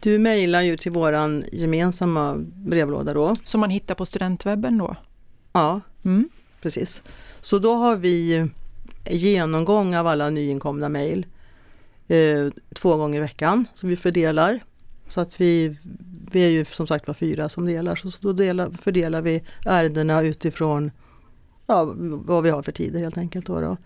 Du 0.00 0.18
mejlar 0.18 0.60
ju 0.62 0.76
till 0.76 0.92
våran 0.92 1.44
gemensamma 1.52 2.34
brevlåda 2.54 3.14
då. 3.14 3.34
Som 3.44 3.60
man 3.60 3.70
hittar 3.70 3.94
på 3.94 4.06
studentwebben 4.06 4.78
då? 4.78 4.96
Ja, 5.52 5.80
Mm. 6.04 6.28
precis. 6.62 7.02
Så 7.40 7.58
då 7.58 7.74
har 7.74 7.96
vi 7.96 8.48
genomgång 9.10 9.94
av 9.94 10.06
alla 10.06 10.30
nyinkomna 10.30 10.88
mejl 10.88 11.26
eh, 12.08 12.48
två 12.74 12.96
gånger 12.96 13.18
i 13.18 13.20
veckan 13.22 13.66
som 13.74 13.88
vi 13.88 13.96
fördelar. 13.96 14.60
Så 15.08 15.20
att 15.20 15.40
vi, 15.40 15.76
vi 16.32 16.44
är 16.44 16.48
ju 16.50 16.64
som 16.64 16.86
sagt 16.86 17.06
var 17.06 17.14
fyra 17.14 17.48
som 17.48 17.66
delar, 17.66 17.94
så 17.94 18.10
då 18.20 18.32
delar, 18.32 18.70
fördelar 18.70 19.20
vi 19.22 19.42
ärendena 19.66 20.22
utifrån 20.22 20.90
ja, 21.66 21.92
vad 21.96 22.42
vi 22.42 22.50
har 22.50 22.62
för 22.62 22.72
tider 22.72 22.98
helt 23.00 23.18
enkelt. 23.18 23.46
Då 23.46 23.60
då. 23.60 23.76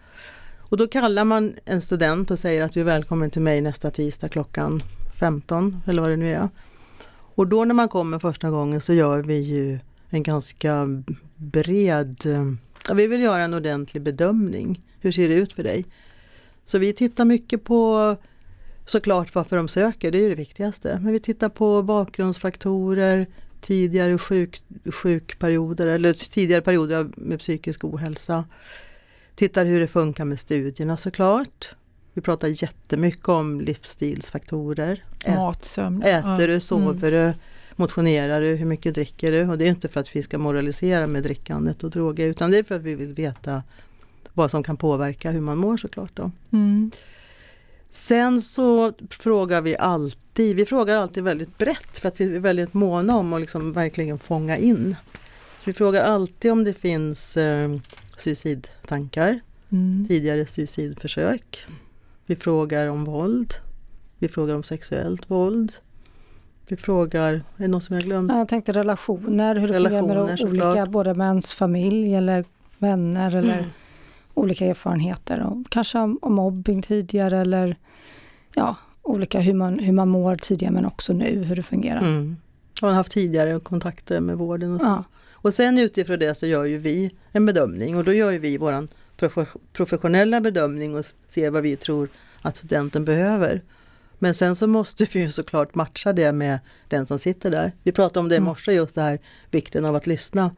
Och 0.69 0.77
då 0.77 0.87
kallar 0.87 1.25
man 1.25 1.55
en 1.65 1.81
student 1.81 2.31
och 2.31 2.39
säger 2.39 2.65
att 2.65 2.73
du 2.73 2.81
är 2.81 2.85
välkommen 2.85 3.31
till 3.31 3.43
mig 3.43 3.61
nästa 3.61 3.91
tisdag 3.91 4.29
klockan 4.29 4.81
15 5.15 5.83
eller 5.87 6.03
vad 6.03 6.11
det 6.11 6.17
nu 6.17 6.31
är. 6.31 6.49
Och 7.09 7.47
då 7.47 7.65
när 7.65 7.75
man 7.75 7.89
kommer 7.89 8.19
första 8.19 8.51
gången 8.51 8.81
så 8.81 8.93
gör 8.93 9.23
vi 9.23 9.39
ju 9.39 9.79
en 10.11 10.23
ganska 10.23 11.03
bred, 11.37 12.17
ja, 12.89 12.95
vi 12.95 13.07
vill 13.07 13.23
göra 13.23 13.43
en 13.43 13.55
ordentlig 13.55 14.03
bedömning. 14.03 14.83
Hur 15.01 15.13
ser 15.13 15.29
det 15.29 15.35
ut 15.35 15.53
för 15.53 15.63
dig? 15.63 15.85
Så 16.67 16.79
vi 16.79 16.93
tittar 16.93 17.25
mycket 17.25 17.65
på 17.65 18.17
såklart 18.87 19.35
varför 19.35 19.57
de 19.57 19.69
söker, 19.69 20.11
det 20.11 20.19
är 20.19 20.23
ju 20.23 20.29
det 20.29 20.35
viktigaste. 20.35 20.99
Men 21.03 21.13
vi 21.13 21.21
tittar 21.21 21.49
på 21.49 21.83
bakgrundsfaktorer, 21.83 23.27
tidigare 23.61 24.19
sjuk, 24.19 24.63
sjukperioder 25.03 25.87
eller 25.87 26.13
tidigare 26.13 26.63
perioder 26.63 27.11
med 27.17 27.39
psykisk 27.39 27.85
ohälsa. 27.85 28.45
Tittar 29.37 29.65
hur 29.65 29.81
det 29.81 29.87
funkar 29.87 30.25
med 30.25 30.41
studierna 30.41 30.97
såklart. 30.97 31.75
Vi 32.15 32.23
pratar 32.23 32.63
jättemycket 32.63 33.29
om 33.29 33.61
livsstilsfaktorer. 33.61 35.05
Mat, 35.27 35.65
sömn. 35.65 36.03
Äter 36.03 36.49
du, 36.49 36.61
sover 36.61 37.11
du, 37.11 37.35
motionerar 37.77 38.41
du, 38.41 38.55
hur 38.55 38.67
mycket 38.67 38.95
dricker 38.95 39.33
du? 39.33 39.49
Och 39.49 39.59
det 39.59 39.65
är 39.65 39.69
inte 39.69 39.89
för 39.89 40.01
att 40.01 40.17
vi 40.17 40.23
ska 40.23 40.39
moralisera 40.39 41.07
med 41.07 41.23
drickandet 41.23 41.85
och 41.85 41.91
droger 41.91 42.29
utan 42.29 42.51
det 42.51 42.59
är 42.59 42.63
för 42.63 42.75
att 42.75 42.83
vi 42.83 42.95
vill 42.95 43.15
veta 43.15 43.63
vad 44.35 44.51
som 44.51 44.63
kan 44.63 44.77
påverka 44.77 45.31
hur 45.31 45.41
man 45.41 45.59
mår 45.59 45.77
såklart. 45.77 46.11
Då. 46.15 46.31
Mm. 46.53 46.91
Sen 47.91 48.41
så 48.41 48.93
frågar 49.11 49.61
vi 49.61 49.77
alltid, 49.77 50.57
vi 50.57 50.67
frågar 50.67 50.97
alltid 50.97 51.25
väldigt 51.25 51.59
brett 51.59 51.99
för 51.99 52.09
att 52.09 52.21
vi 52.21 52.37
är 52.37 52.41
väldigt 52.41 52.75
måna 52.75 53.17
om 53.17 53.33
att 53.33 53.41
liksom 53.41 53.73
verkligen 53.73 54.19
fånga 54.19 54.57
in. 54.57 54.97
Så 55.59 55.71
vi 55.71 55.73
frågar 55.73 56.05
alltid 56.05 56.53
om 56.53 56.65
det 56.65 56.75
finns 56.75 57.37
eh, 57.37 57.71
suicidtankar, 58.17 59.41
Mm. 59.71 60.05
tidigare 60.09 60.47
suicidförsök. 60.47 61.67
Vi 62.27 62.37
frågar 62.37 62.87
om 62.87 63.05
våld. 63.05 63.55
Vi 64.19 64.29
frågar 64.29 64.55
om 64.55 64.63
sexuellt 64.63 65.31
våld. 65.31 65.73
Vi 66.69 66.77
frågar, 66.77 67.33
är 67.33 67.43
det 67.57 67.69
något 67.69 67.85
som 67.85 67.97
jag 67.97 68.05
glömt? 68.05 68.33
Jag 68.33 68.49
tänkte 68.49 68.73
relationer, 68.73 69.55
hur 69.57 69.69
det 69.69 69.75
fungerar 69.75 70.03
med 70.27 70.43
olika, 70.43 70.87
både 70.87 71.15
med 71.15 71.27
ens 71.27 71.53
familj 71.53 72.15
eller 72.15 72.45
vänner 72.79 73.35
eller 73.35 73.59
Mm. 73.59 73.71
olika 74.35 74.67
erfarenheter. 74.67 75.41
Och 75.43 75.71
kanske 75.71 75.99
om, 75.99 76.19
om 76.23 76.35
mobbing 76.35 76.83
tidigare 76.83 77.39
eller 77.39 77.77
ja, 78.55 78.77
olika 79.03 79.41
hur 79.41 79.55
man, 79.55 79.79
hur 79.79 79.93
man 79.93 80.09
mår 80.09 80.37
tidigare 80.37 80.73
men 80.73 80.87
också 80.87 81.13
nu, 81.13 81.43
hur 81.45 81.57
det 81.57 81.63
fungerar. 81.63 82.01
Mm. 82.01 82.37
Har 82.81 82.93
haft 82.93 83.13
tidigare 83.13 83.61
kontakter 83.61 84.21
med 84.21 84.39
vården 84.39 84.75
och 84.75 84.81
så. 84.81 84.87
Ja, 84.87 85.05
Och 85.33 85.55
sen 85.55 85.79
utifrån 85.79 86.19
det 86.19 86.35
så 86.35 86.47
gör 86.47 86.65
ju 86.65 86.79
vi 86.79 87.15
en 87.33 87.47
bedömning 87.47 87.97
och 87.97 88.05
då 88.05 88.13
gör 88.13 88.31
ju 88.31 88.39
vi 88.39 88.59
våran 88.59 88.89
profe- 89.19 89.59
professionella 89.73 90.41
bedömning 90.41 90.97
och 90.97 91.05
ser 91.29 91.51
vad 91.51 91.63
vi 91.63 91.77
tror 91.77 92.09
att 92.43 92.57
studenten 92.57 93.05
behöver. 93.05 93.63
Men 94.19 94.35
sen 94.35 94.57
så 94.57 94.67
måste 94.67 95.07
vi 95.13 95.21
ju 95.21 95.31
såklart 95.31 95.75
matcha 95.75 96.13
det 96.13 96.33
med 96.33 96.59
den 96.89 97.07
som 97.07 97.19
sitter 97.19 97.51
där. 97.51 97.73
Vi 97.83 97.93
pratade 97.93 98.21
om 98.21 98.29
det 98.29 98.35
i 98.35 98.39
Mm. 98.39 98.45
morse, 98.49 98.73
just 98.73 98.95
det 98.95 99.01
här 99.03 99.19
vikten 99.51 99.85
av 99.85 99.95
att 99.97 100.07
lyssna. 100.07 100.51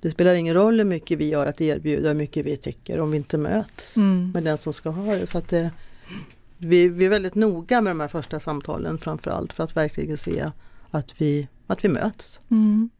Det 0.00 0.10
spelar 0.10 0.34
ingen 0.34 0.54
roll 0.54 0.78
hur 0.78 0.84
mycket 0.84 1.18
vi 1.18 1.32
har 1.32 1.46
att 1.46 1.60
erbjuda, 1.60 2.08
hur 2.08 2.14
mycket 2.14 2.46
vi 2.46 2.56
tycker 2.56 3.00
om 3.00 3.10
vi 3.10 3.16
inte 3.16 3.38
möts 3.38 3.96
Mm. 3.96 4.30
med 4.34 4.44
den 4.44 4.58
som 4.58 4.72
ska 4.72 4.90
ha 4.90 5.14
det. 5.14 5.26
Så 5.26 5.38
att 5.38 5.48
det 5.48 5.70
vi, 6.58 6.88
vi 6.88 7.04
är 7.04 7.08
väldigt 7.08 7.34
noga 7.34 7.80
med 7.80 7.90
de 7.90 8.00
här 8.00 8.08
första 8.08 8.40
samtalen 8.40 8.98
framförallt 8.98 9.52
för 9.52 9.64
att 9.64 9.76
verkligen 9.76 10.16
se 10.16 10.50
att 10.90 11.20
vi, 11.20 11.48
att 11.66 11.84
vi 11.84 11.88
möts. 11.88 12.40
Mm. 12.50 12.90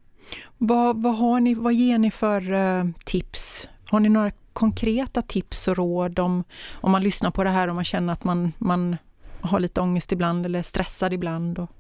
Vad, 0.59 1.03
vad, 1.03 1.17
har 1.17 1.41
ni, 1.41 1.55
vad 1.55 1.75
ger 1.75 1.99
ni 1.99 2.11
för 2.11 2.53
eh, 2.53 2.85
tips? 3.05 3.69
Har 3.91 4.01
ni 4.01 4.09
några 4.09 4.31
konkreta 4.53 5.23
tips 5.23 5.69
och 5.69 5.77
råd 5.77 6.19
om, 6.19 6.45
om 6.73 6.93
man 6.93 7.03
lyssnar 7.03 7.31
på 7.31 7.45
det 7.45 7.51
här 7.51 7.69
och 7.69 7.75
man 7.75 7.85
känner 7.85 8.13
att 8.13 8.25
man, 8.25 8.53
man 8.59 8.97
har 9.41 9.59
lite 9.59 9.81
ångest 9.81 10.13
ibland 10.13 10.47
eller 10.47 10.63
stressad 10.63 11.13
ibland? 11.13 11.59
Och, 11.59 11.71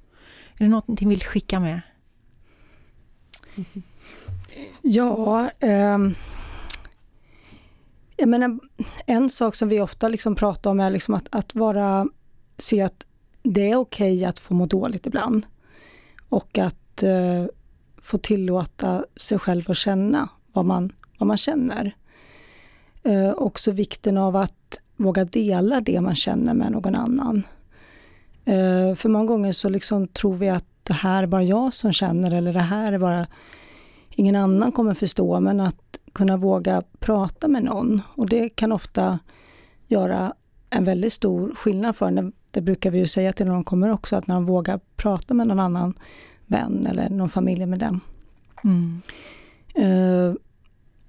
är 0.58 0.64
det 0.64 0.68
något 0.68 0.88
ni 0.88 1.06
vill 1.06 1.22
skicka 1.22 1.60
med? 1.60 1.80
ja 4.82 5.50
ehm, 5.60 6.14
jag 8.16 8.28
menar, 8.28 8.58
en 9.06 9.30
sak 9.30 9.54
som 9.54 9.68
vi 9.68 9.80
ofta 9.80 10.08
liksom 10.08 10.34
pratar 10.34 10.70
om 10.70 10.80
är 10.80 10.90
liksom 10.90 11.14
att, 11.14 11.28
att 11.30 11.54
vara, 11.54 12.06
se 12.58 12.80
att 12.80 13.06
det 13.42 13.70
är 13.70 13.76
okej 13.76 14.24
att 14.24 14.38
få 14.38 14.54
må 14.54 14.66
dåligt 14.66 15.06
ibland. 15.06 15.46
Och 16.28 16.58
att 16.58 17.02
eh, 17.02 17.44
få 18.02 18.18
tillåta 18.18 19.04
sig 19.16 19.38
själv 19.38 19.70
att 19.70 19.76
känna 19.76 20.28
vad 20.52 20.64
man, 20.64 20.92
vad 21.18 21.26
man 21.26 21.36
känner. 21.36 21.96
Eh, 23.02 23.30
också 23.30 23.70
vikten 23.70 24.18
av 24.18 24.36
att 24.36 24.80
våga 24.96 25.24
dela 25.24 25.80
det 25.80 26.00
man 26.00 26.14
känner 26.14 26.54
med 26.54 26.72
någon 26.72 26.94
annan. 26.94 27.42
Eh, 28.44 28.94
för 28.94 29.08
många 29.08 29.24
gånger 29.24 29.52
så 29.52 29.68
liksom 29.68 30.08
tror 30.08 30.34
vi 30.34 30.48
att 30.48 30.64
det 30.82 30.94
här 30.94 31.22
är 31.22 31.26
bara 31.26 31.42
jag 31.42 31.74
som 31.74 31.92
känner 31.92 32.30
eller 32.30 32.52
det 32.52 32.60
här 32.60 32.92
är 32.92 32.98
bara 32.98 33.26
ingen 34.10 34.36
annan 34.36 34.72
kommer 34.72 34.94
förstå, 34.94 35.40
men 35.40 35.60
att 35.60 35.98
kunna 36.12 36.36
våga 36.36 36.82
prata 36.98 37.48
med 37.48 37.64
någon. 37.64 38.02
Och 38.14 38.28
det 38.28 38.48
kan 38.48 38.72
ofta 38.72 39.18
göra 39.86 40.34
en 40.70 40.84
väldigt 40.84 41.12
stor 41.12 41.54
skillnad 41.54 41.96
för 41.96 42.06
en. 42.06 42.32
Det 42.50 42.60
brukar 42.60 42.90
vi 42.90 42.98
ju 42.98 43.06
säga 43.06 43.32
till 43.32 43.46
när 43.46 43.52
de 43.52 43.64
kommer 43.64 43.90
också, 43.90 44.16
att 44.16 44.26
när 44.26 44.34
de 44.34 44.44
vågar 44.44 44.80
prata 44.96 45.34
med 45.34 45.46
någon 45.46 45.60
annan 45.60 45.94
vän 46.46 46.86
eller 46.86 47.08
någon 47.08 47.28
familj 47.28 47.66
med 47.66 47.78
dem. 47.78 48.00
Mm. 48.64 49.02
Eh, 49.74 50.34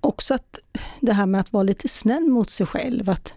också 0.01 0.33
att 0.33 0.59
det 0.99 1.13
här 1.13 1.25
med 1.25 1.41
att 1.41 1.53
vara 1.53 1.63
lite 1.63 1.87
snäll 1.87 2.23
mot 2.23 2.49
sig 2.49 2.65
själv. 2.65 3.09
Att, 3.09 3.33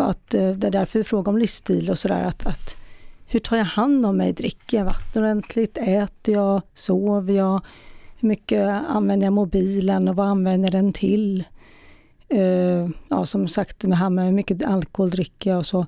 att, 0.00 0.34
eh, 0.34 0.50
det 0.50 0.66
är 0.66 0.70
därför 0.70 0.98
vi 0.98 1.04
frågar 1.04 1.32
om 1.32 1.38
livsstil 1.38 1.90
och 1.90 1.98
sådär. 1.98 2.24
Att, 2.24 2.46
att, 2.46 2.76
hur 3.26 3.40
tar 3.40 3.56
jag 3.56 3.64
hand 3.64 4.06
om 4.06 4.16
mig? 4.16 4.32
Dricker 4.32 4.78
jag 4.78 4.84
vatten 4.84 5.22
ordentligt? 5.22 5.78
Äter 5.78 6.34
jag? 6.34 6.62
Sover 6.74 7.34
jag? 7.34 7.60
Hur 8.20 8.28
mycket 8.28 8.64
använder 8.88 9.26
jag 9.26 9.32
mobilen 9.32 10.08
och 10.08 10.16
vad 10.16 10.26
använder 10.26 10.66
jag 10.66 10.84
den 10.84 10.92
till? 10.92 11.44
Eh, 12.28 12.88
ja, 13.08 13.26
som 13.26 13.48
sagt, 13.48 13.84
med 13.84 13.98
här 13.98 14.10
med 14.10 14.24
hur 14.24 14.32
mycket 14.32 14.64
alkohol 14.64 15.10
dricker 15.10 15.50
jag 15.50 15.58
och 15.58 15.66
så. 15.66 15.86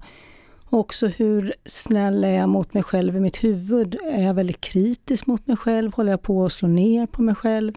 Och 0.70 0.78
också 0.78 1.06
hur 1.06 1.54
snäll 1.64 2.24
är 2.24 2.30
jag 2.30 2.48
mot 2.48 2.74
mig 2.74 2.82
själv 2.82 3.16
i 3.16 3.20
mitt 3.20 3.44
huvud? 3.44 3.96
Är 4.04 4.22
jag 4.22 4.34
väldigt 4.34 4.60
kritisk 4.60 5.26
mot 5.26 5.46
mig 5.46 5.56
själv? 5.56 5.92
Håller 5.94 6.10
jag 6.12 6.22
på 6.22 6.44
att 6.44 6.52
slå 6.52 6.68
ner 6.68 7.06
på 7.06 7.22
mig 7.22 7.34
själv? 7.34 7.72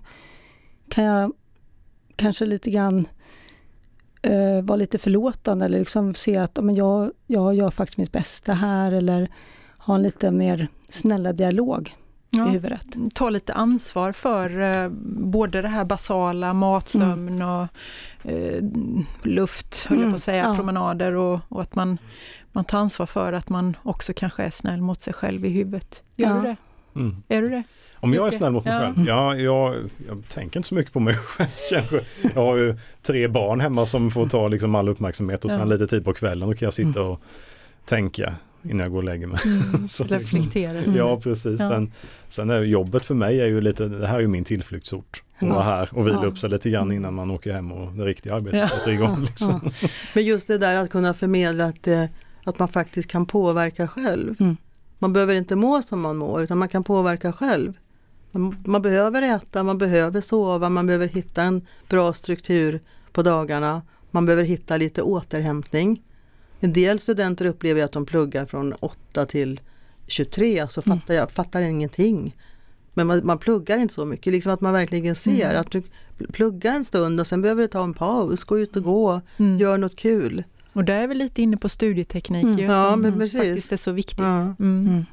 Kan 0.89 1.03
jag 1.03 1.33
kanske 2.15 2.45
lite 2.45 2.69
grann 2.71 3.05
eh, 4.21 4.61
vara 4.63 4.75
lite 4.75 4.97
förlåtande 4.97 5.65
eller 5.65 5.79
liksom 5.79 6.13
se 6.13 6.37
att 6.37 6.59
men 6.63 6.75
jag, 6.75 7.11
jag 7.27 7.55
gör 7.55 7.71
faktiskt 7.71 7.97
mitt 7.97 8.11
bästa 8.11 8.53
här 8.53 8.91
eller 8.91 9.29
ha 9.77 9.95
en 9.95 10.01
lite 10.03 10.31
mer 10.31 10.67
snälla 10.89 11.33
dialog 11.33 11.95
i 12.31 12.37
Ja, 12.37 12.45
huvudet. 12.45 12.85
ta 13.13 13.29
lite 13.29 13.53
ansvar 13.53 14.11
för 14.11 14.61
eh, 14.61 14.89
både 15.31 15.61
det 15.61 15.67
här 15.67 15.85
basala, 15.85 16.53
mat, 16.53 16.89
sömn 16.89 17.41
och 17.41 17.67
eh, 18.31 18.63
luft, 19.23 19.85
höll 19.89 19.97
jag 19.97 20.01
Mm, 20.03 20.11
på 20.11 20.15
att 20.15 20.21
säga, 20.23 20.43
ja. 20.43 20.55
promenader 20.55 21.13
och, 21.15 21.39
och 21.49 21.61
att 21.61 21.75
man, 21.75 21.97
man 22.59 22.65
tar 22.65 22.77
ansvar 22.77 23.05
för 23.05 23.33
att 23.33 23.49
man 23.49 23.77
också 23.83 24.13
kanske 24.15 24.43
är 24.43 24.49
snäll 24.49 24.81
mot 24.81 25.01
sig 25.01 25.13
själv 25.13 25.45
i 25.45 25.49
huvudet. 25.49 26.01
Gör 26.15 26.27
Ja. 26.29 26.35
du 26.35 26.41
det? 26.41 26.55
Mm. 26.99 27.15
Är 27.27 27.41
du 27.41 27.49
det? 27.49 27.63
Om 27.95 28.13
jag 28.13 28.27
är 28.27 28.31
snäll 28.31 28.51
mot 28.51 28.65
mig 28.65 28.73
Ja. 28.73 28.79
själv? 28.79 29.07
Ja, 29.07 29.35
jag, 29.35 29.75
jag 30.07 30.23
tänker 30.29 30.59
inte 30.59 30.69
så 30.69 30.75
mycket 30.75 30.93
på 30.93 30.99
mig 30.99 31.13
själv 31.17 31.49
kanske. 31.69 32.01
Jag 32.35 32.41
har 32.41 32.55
ju 32.57 32.77
tre 33.01 33.27
barn 33.27 33.59
hemma 33.61 33.85
som 33.85 34.11
får 34.11 34.25
ta 34.25 34.47
liksom 34.47 34.75
all 34.75 34.89
uppmärksamhet 34.89 35.45
och 35.45 35.51
sen 35.51 35.59
Ja. 35.59 35.65
lite 35.65 35.87
tid 35.87 36.05
på 36.05 36.13
kvällen 36.13 36.49
då 36.49 36.55
kan 36.55 36.65
jag 36.65 36.73
sitta 36.73 37.01
och 37.01 37.21
tänka 37.85 38.33
innan 38.63 38.79
jag 38.79 38.91
går 38.91 38.97
och 38.97 39.03
lägger 39.03 39.27
mig. 39.27 39.39
Så 39.89 40.03
liksom- 40.03 40.07
Reflektera. 40.07 40.95
Ja, 40.97 41.19
precis. 41.19 41.59
Ja. 41.59 41.69
Sen, 41.69 41.91
sen 42.27 42.49
är 42.49 42.61
jobbet 42.61 43.05
för 43.05 43.15
mig 43.15 43.41
är 43.41 43.45
ju 43.47 43.61
lite, 43.61 43.85
det 43.85 44.07
här 44.07 44.15
är 44.15 44.21
ju 44.21 44.27
min 44.27 44.43
tillflyktsort. 44.43 45.23
Att 45.39 45.49
vara 45.49 45.63
här 45.63 45.89
och 45.91 46.07
vila 46.07 46.19
Ja. 46.21 46.27
upp 46.27 46.37
sig 46.37 46.49
lite 46.49 46.69
grann 46.69 46.91
innan 46.91 47.13
man 47.13 47.31
åker 47.31 47.53
hem 47.53 47.71
och 47.71 47.91
det 47.93 48.05
riktiga 48.05 48.35
arbetet 48.35 48.59
Ja. 48.59 48.67
sätter 48.67 48.91
igång. 48.91 49.21
Liksom. 49.25 49.71
Ja. 49.81 49.87
Men 50.13 50.23
just 50.25 50.47
det 50.47 50.57
där 50.57 50.75
att 50.75 50.89
kunna 50.89 51.13
förmedla 51.13 51.65
att, 51.65 51.87
eh, 51.87 52.03
att 52.43 52.59
man 52.59 52.67
faktiskt 52.67 53.09
kan 53.09 53.25
påverka 53.25 53.87
själv. 53.87 54.35
Mm. 54.41 54.57
Man 54.99 55.13
behöver 55.13 55.33
inte 55.33 55.55
må 55.55 55.81
som 55.81 56.01
man 56.01 56.17
mår 56.17 56.41
utan 56.41 56.57
man 56.57 56.69
kan 56.69 56.83
påverka 56.83 57.33
själv. 57.33 57.73
Man, 58.31 58.55
man 58.65 58.81
behöver 58.81 59.21
äta, 59.21 59.63
man 59.63 59.77
behöver 59.77 60.21
sova, 60.21 60.69
man 60.69 60.85
behöver 60.85 61.07
hitta 61.07 61.43
en 61.43 61.61
bra 61.89 62.13
struktur 62.13 62.79
på 63.11 63.21
dagarna. 63.23 63.81
Man 64.11 64.25
behöver 64.25 64.43
hitta 64.43 64.77
lite 64.77 65.01
återhämtning. 65.01 66.03
En 66.59 66.73
del 66.73 66.99
studenter 66.99 67.45
upplever 67.45 67.83
att 67.83 67.91
de 67.91 68.05
pluggar 68.05 68.45
från 68.45 68.73
8 68.73 69.25
till 69.25 69.59
23 70.07 70.67
så 70.69 70.81
Mm. 70.85 70.99
fattar 70.99 71.13
jag 71.13 71.31
fattar 71.31 71.61
ingenting. 71.61 72.35
Men 72.93 73.07
man, 73.07 73.21
man 73.25 73.37
pluggar 73.37 73.77
inte 73.77 73.93
så 73.93 74.05
mycket, 74.05 74.33
liksom 74.33 74.51
att 74.53 74.61
man 74.61 74.73
verkligen 74.73 75.15
ser 75.15 75.49
Mm. 75.49 75.61
att 75.61 75.71
du 75.71 75.81
pluggar 76.33 76.73
en 76.75 76.85
stund 76.85 77.19
och 77.19 77.27
sen 77.27 77.41
behöver 77.41 77.61
du 77.61 77.67
ta 77.67 77.83
en 77.83 77.93
paus, 77.93 78.43
gå 78.43 78.59
ut 78.59 78.75
och 78.75 78.83
gå, 78.83 79.21
Mm. 79.37 79.59
gör 79.59 79.77
något 79.77 79.95
kul. 79.95 80.43
Och 80.79 80.85
där 80.85 81.03
är 81.03 81.07
vi 81.07 81.15
lite 81.15 81.41
inne 81.41 81.57
på 81.57 81.69
studieteknik 81.69 82.43
Mm. 82.43 82.57
ju, 82.57 82.65
Ja, 82.65 82.91
som 82.91 83.01
men 83.01 83.19
precis. 83.19 83.37
faktiskt 83.37 83.71
är 83.71 83.77
så 83.77 83.91
viktigt. 83.91 84.19
Ja. 84.19 84.39
Mm. 84.41 84.55
Mm. 84.59 85.05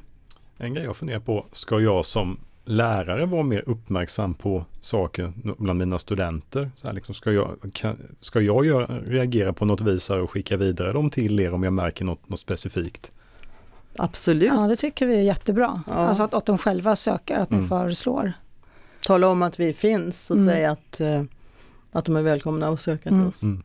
En 0.57 0.73
grej 0.73 0.83
jag 0.85 0.95
funderar 0.95 1.19
på, 1.19 1.45
ska 1.51 1.79
jag 1.79 2.05
som 2.05 2.39
lärare 2.65 3.25
vara 3.25 3.43
mer 3.43 3.63
uppmärksam 3.65 4.33
på 4.33 4.65
saker 4.81 5.33
bland 5.57 5.79
mina 5.79 5.99
studenter? 5.99 6.71
Så 6.75 6.87
här 6.87 6.93
liksom, 6.93 7.15
ska 7.15 7.31
jag, 7.31 7.49
kan, 7.73 7.97
ska 8.19 8.41
jag 8.41 8.65
göra, 8.65 8.99
reagera 8.99 9.53
på 9.53 9.65
något 9.65 9.81
vis 9.81 10.09
och 10.09 10.31
skicka 10.31 10.57
vidare 10.57 10.93
dem 10.93 11.09
till 11.09 11.39
er 11.39 11.53
om 11.53 11.63
jag 11.63 11.73
märker 11.73 12.05
något, 12.05 12.29
något 12.29 12.39
specifikt? 12.39 13.11
Absolut. 13.95 14.51
ja, 14.55 14.67
det 14.67 14.75
tycker 14.75 15.07
vi 15.07 15.15
är 15.15 15.21
jättebra. 15.21 15.83
Ja. 15.87 15.93
Alltså 15.93 16.23
att, 16.23 16.33
att 16.33 16.45
de 16.45 16.57
själva 16.57 16.95
söker, 16.95 17.37
att 17.37 17.51
Mm. 17.51 17.67
föreslår. 17.67 18.33
Tala 19.07 19.27
om 19.27 19.41
att 19.41 19.59
vi 19.59 19.73
finns 19.73 20.31
och 20.31 20.37
Mm. 20.37 20.49
säga 20.53 20.71
att, 20.71 20.99
eh, 20.99 21.23
att 21.91 22.05
de 22.05 22.15
är 22.15 22.21
välkomna 22.21 22.67
att 22.67 22.81
söka 22.81 23.03
till 23.03 23.11
Mm. 23.13 23.27
oss. 23.27 23.43
Mm. 23.43 23.63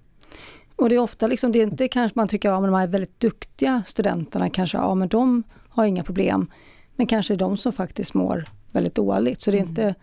Och 0.83 0.89
det 0.89 0.95
är 0.95 0.99
ofta 0.99 1.27
liksom, 1.27 1.53
det 1.53 1.59
är 1.59 1.63
inte 1.63 1.89
kanske 1.89 2.19
man 2.19 2.29
tycker, 2.29 2.49
ja 2.49 2.61
men 2.61 2.73
de 2.73 2.79
här 2.79 2.87
väldigt 2.87 3.21
duktiga 3.21 3.83
studenterna 3.87 4.49
kanske, 4.49 4.79
ja 4.79 4.95
men 4.95 5.09
de 5.09 5.43
har 5.69 5.85
inga 5.85 6.05
problem. 6.05 6.51
Men 6.97 7.07
kanske 7.07 7.35
är 7.35 7.37
de 7.37 7.57
som 7.57 7.73
faktiskt 7.73 8.15
mår 8.15 8.45
väldigt 8.73 8.95
dåligt. 8.95 9.41
Så 9.41 9.51
det 9.51 9.57
är 9.57 9.61
Mm. 9.61 9.69
inte 9.71 9.95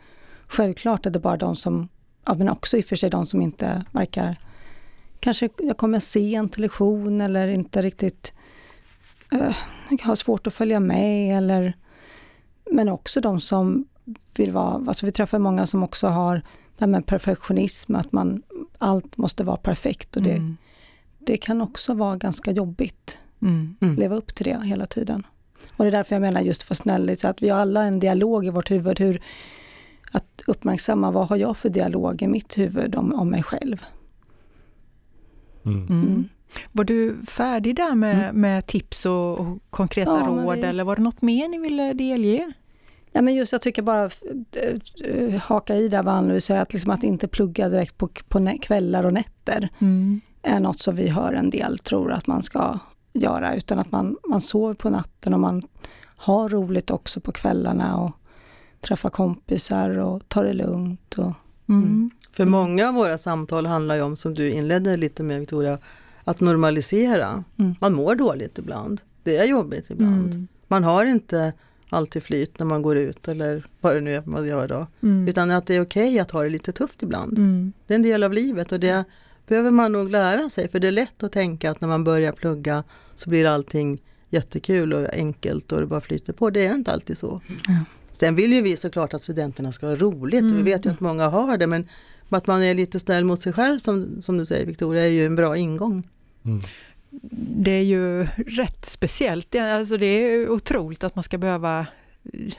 självklart 0.48 1.05
att 1.05 1.13
det 1.13 1.19
är 1.19 1.21
bara 1.21 1.38
de 1.38 1.55
som, 1.55 1.88
ja 2.25 2.33
men 2.33 2.50
också 2.50 2.77
i 2.77 2.81
och 2.81 2.86
för 2.86 2.95
sig 2.95 3.09
de 3.09 3.25
som 3.25 3.41
inte 3.41 3.86
verkar, 3.91 4.39
kanske 5.19 5.50
jag 5.57 5.77
kommer 5.77 6.00
sent 6.00 6.53
till 6.53 6.62
lektion 6.62 7.21
eller 7.21 7.48
inte 7.48 7.81
riktigt 7.81 8.33
uh, 9.33 9.55
har 10.01 10.15
svårt 10.15 10.48
att 10.48 10.53
följa 10.53 10.79
med 10.79 11.38
eller 11.38 11.74
men 12.71 12.89
också 12.89 13.21
de 13.21 13.39
som 13.41 13.86
vill 14.36 14.51
vara, 14.51 14.83
alltså 14.88 15.05
vi 15.05 15.12
träffar 15.12 15.39
många 15.39 15.67
som 15.67 15.83
också 15.83 16.07
har 16.07 16.36
det 16.77 16.86
här 16.86 16.88
med 16.88 17.05
perfektionism, 17.05 17.95
att 17.95 18.12
man, 18.12 18.43
allt 18.77 19.17
måste 19.17 19.43
vara 19.43 19.57
perfekt 19.57 20.15
och 20.15 20.21
det, 20.24 20.31
Mm. 20.36 20.57
Det 21.31 21.38
kan 21.38 21.62
också 21.62 21.93
vara 21.93 22.15
ganska 22.15 22.51
jobbigt 22.51 23.17
Mm. 23.41 23.75
leva 23.98 24.15
upp 24.15 24.36
till 24.36 24.45
det 24.45 24.62
hela 24.65 24.86
tiden. 24.86 25.25
Och 25.77 25.83
det 25.86 25.89
är 25.89 25.91
därför 25.91 26.15
jag 26.15 26.21
menar 26.21 26.41
just 26.41 26.63
för 26.63 26.75
snälligt, 26.75 27.21
så 27.21 27.27
att 27.27 27.41
vi 27.41 27.50
har 27.50 27.59
alla 27.59 27.83
en 27.83 28.00
dialog 28.00 28.45
i 28.45 28.50
vårt 28.50 28.71
huvud, 28.71 29.00
hur 29.00 29.21
att 30.12 30.41
uppmärksamma 30.48 31.12
vad 31.12 31.27
har 31.27 31.38
jag 31.38 31.57
för 31.57 31.69
dialog 31.69 32.21
i 32.21 32.27
mitt 32.27 32.57
huvud 32.57 32.95
om, 32.95 33.13
om 33.13 33.29
mig 33.29 33.43
själv. 33.43 33.83
Mm. 35.65 35.77
Mm. 35.88 36.01
Mm. 36.07 36.29
Var 36.71 36.83
du 36.83 37.15
färdig 37.27 37.75
där 37.75 37.95
med, 37.95 38.24
Mm. 38.24 38.41
med 38.41 38.65
tips 38.65 39.05
och, 39.05 39.39
och 39.39 39.57
konkreta 39.69 40.12
Ja, 40.12 40.25
råd 40.27 40.55
vi- 40.57 40.63
eller 40.63 40.83
var 40.83 40.95
det 40.95 41.01
något 41.01 41.21
mer 41.21 41.48
ni 41.50 41.57
ville 41.57 41.93
delge? 41.93 42.51
Nej 43.13 43.24
men 43.24 43.36
just 43.36 43.51
jag 43.51 43.62
tycker 43.62 43.81
bara 43.81 44.09
haka 45.41 45.75
i 45.75 45.88
där 45.88 46.03
vad 46.03 46.13
Ann-Louise 46.15 46.45
säger, 46.48 46.62
att, 46.62 46.74
liksom 46.74 46.91
att 46.91 47.03
inte 47.03 47.27
plugga 47.27 47.69
direkt 47.69 47.98
på, 47.98 48.07
på 48.27 48.57
kvällar 48.62 49.03
och 49.03 49.13
nätter 49.13 49.69
Mm. 49.79 50.21
Är 50.41 50.60
något 50.60 50.79
som 50.79 50.96
vi 50.96 51.08
hör 51.08 51.34
en 51.34 51.50
del 51.50 51.79
tror 51.79 52.12
att 52.12 52.27
man 52.27 52.43
ska 52.43 52.79
göra, 53.13 53.55
utan 53.55 53.79
att 53.79 53.91
man, 53.91 54.17
man 54.29 54.41
sover 54.41 54.74
på 54.74 54.89
natten 54.89 55.34
och 55.34 55.39
man 55.39 55.62
har 56.15 56.50
roligt 56.50 56.91
också 56.91 57.19
på 57.19 57.31
kvällarna 57.31 57.98
och 57.98 58.12
träffar 58.81 59.10
kompisar 59.10 59.98
och 59.98 60.29
tar 60.29 60.43
det 60.43 60.53
lugnt. 60.53 61.17
Och, 61.17 61.34
Mm. 61.69 62.12
För 62.31 62.46
många 62.46 62.88
av 62.88 62.93
våra 62.93 63.17
samtal 63.17 63.65
handlar 63.65 63.96
ju 63.96 64.01
om, 64.01 64.17
som 64.17 64.34
du 64.34 64.51
inledde 64.51 64.98
lite 64.98 65.24
med 65.24 65.39
Victoria, 65.39 65.77
att 66.24 66.39
normalisera. 66.39 67.43
Mm. 67.58 67.75
Man 67.81 67.93
mår 67.93 68.15
dåligt 68.15 68.58
ibland. 68.58 69.01
Det 69.24 69.38
är 69.38 69.46
jobbigt 69.46 69.89
ibland. 69.89 70.34
Mm. 70.34 70.48
Man 70.67 70.84
har 70.84 71.05
inte 71.05 71.53
alltid 71.89 72.24
flyt 72.24 72.60
när 72.60 72.65
man 72.65 72.81
går 72.81 72.98
ut 72.98 73.27
eller 73.27 73.65
vad 73.81 73.96
det 73.96 74.01
nu 74.01 74.15
är 74.15 74.22
man 74.25 74.48
gör 74.48 74.67
då. 74.67 74.88
Mm. 75.03 75.27
Utan 75.27 75.51
att 75.51 75.67
det 75.67 75.75
är 75.75 75.81
okej 75.81 76.19
att 76.19 76.31
ha 76.31 76.43
det 76.43 76.50
lite 76.50 76.72
tufft 76.72 77.03
ibland. 77.03 77.38
Mm. 77.38 77.74
Det 77.88 77.93
är 77.93 77.96
en 77.96 78.03
del 78.03 78.24
av 78.24 78.34
livet 78.34 78.72
och 78.72 78.79
det 78.79 79.05
behöver 79.50 79.72
man 79.72 79.91
nog 79.91 80.10
lära 80.10 80.50
sig. 80.50 80.70
För 80.70 80.79
det 80.79 80.88
är 80.88 80.91
lätt 80.91 81.24
att 81.24 81.32
tänka 81.32 81.72
att 81.72 81.82
när 81.82 81.88
man 81.88 82.03
börjar 82.03 82.32
plugga 82.32 82.84
så 83.15 83.29
blir 83.29 83.46
allting 83.48 84.01
jättekul 84.29 84.94
och 84.94 85.13
enkelt 85.13 85.72
och 85.72 85.79
det 85.79 85.86
bara 85.88 86.01
flyter 86.01 86.34
på. 86.34 86.50
Det 86.50 86.65
är 86.68 86.75
inte 86.75 86.91
alltid 86.94 87.18
så. 87.18 87.41
Ja. 87.68 87.74
Sen 88.12 88.36
vill 88.36 88.53
ju 88.53 88.62
vi 88.62 88.77
såklart 88.77 89.13
att 89.13 89.24
studenterna 89.24 89.72
ska 89.72 89.88
ha 89.88 89.96
roligt 89.96 90.41
och 90.44 90.48
vi 90.48 90.51
Mm. 90.51 90.63
vet 90.65 90.86
ju 90.86 90.89
att 90.91 91.00
många 91.00 91.27
har 91.27 91.58
det 91.58 91.68
men 91.68 91.88
att 92.29 92.48
man 92.48 92.63
är 92.63 92.74
lite 92.74 93.00
snäll 93.00 93.24
mot 93.25 93.44
sig 93.44 93.53
själv 93.53 93.79
som, 93.79 94.22
som 94.22 94.38
du 94.38 94.46
säger 94.46 94.65
Victoria 94.65 95.03
är 95.03 95.10
ju 95.10 95.25
en 95.25 95.36
bra 95.36 95.58
ingång. 95.58 96.08
Mm. 96.46 96.62
Det 97.58 97.72
är 97.72 97.84
ju 97.84 98.24
rätt 98.48 98.86
speciellt. 98.86 99.51
Det 99.51 99.58
är- 99.58 99.79
Alltså 99.79 99.98
det 99.98 100.06
är 100.06 100.50
otroligt 100.50 101.04
att 101.04 101.15
man 101.15 101.23
ska 101.23 101.38
behöva 101.38 101.80
eh, 102.34 102.54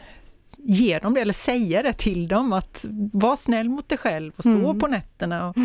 ge 0.59 0.99
dem 0.99 1.15
det 1.15 1.21
eller 1.21 1.33
säga 1.33 1.83
det 1.83 1.93
till 1.93 2.29
dem 2.29 2.53
att 2.53 2.85
var 3.13 3.37
snäll 3.37 3.69
mot 3.69 3.89
dig 3.89 3.99
själv 3.99 4.33
och 4.37 4.43
sov 4.45 4.65
Mm. 4.65 4.79
på 4.79 4.87
nätterna. 4.87 5.49
Och 5.49 5.57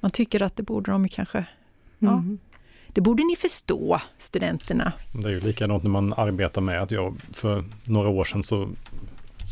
man 0.00 0.10
tycker 0.10 0.42
att 0.42 0.56
det 0.56 0.62
borde 0.62 0.90
de 0.92 1.08
kanske, 1.08 1.44
Ja. 1.98 2.12
Mm. 2.12 2.38
det 2.88 3.00
borde 3.00 3.24
ni 3.24 3.36
förstå 3.36 4.00
studenterna. 4.18 4.92
Det 5.12 5.28
är 5.28 5.32
ju 5.32 5.40
likadant 5.40 5.82
när 5.82 5.90
man 5.90 6.12
arbetar 6.16 6.60
med 6.60 6.82
att 6.82 6.90
jag 6.90 7.16
för 7.32 7.64
några 7.84 8.08
år 8.08 8.24
sedan 8.24 8.42
så 8.42 8.68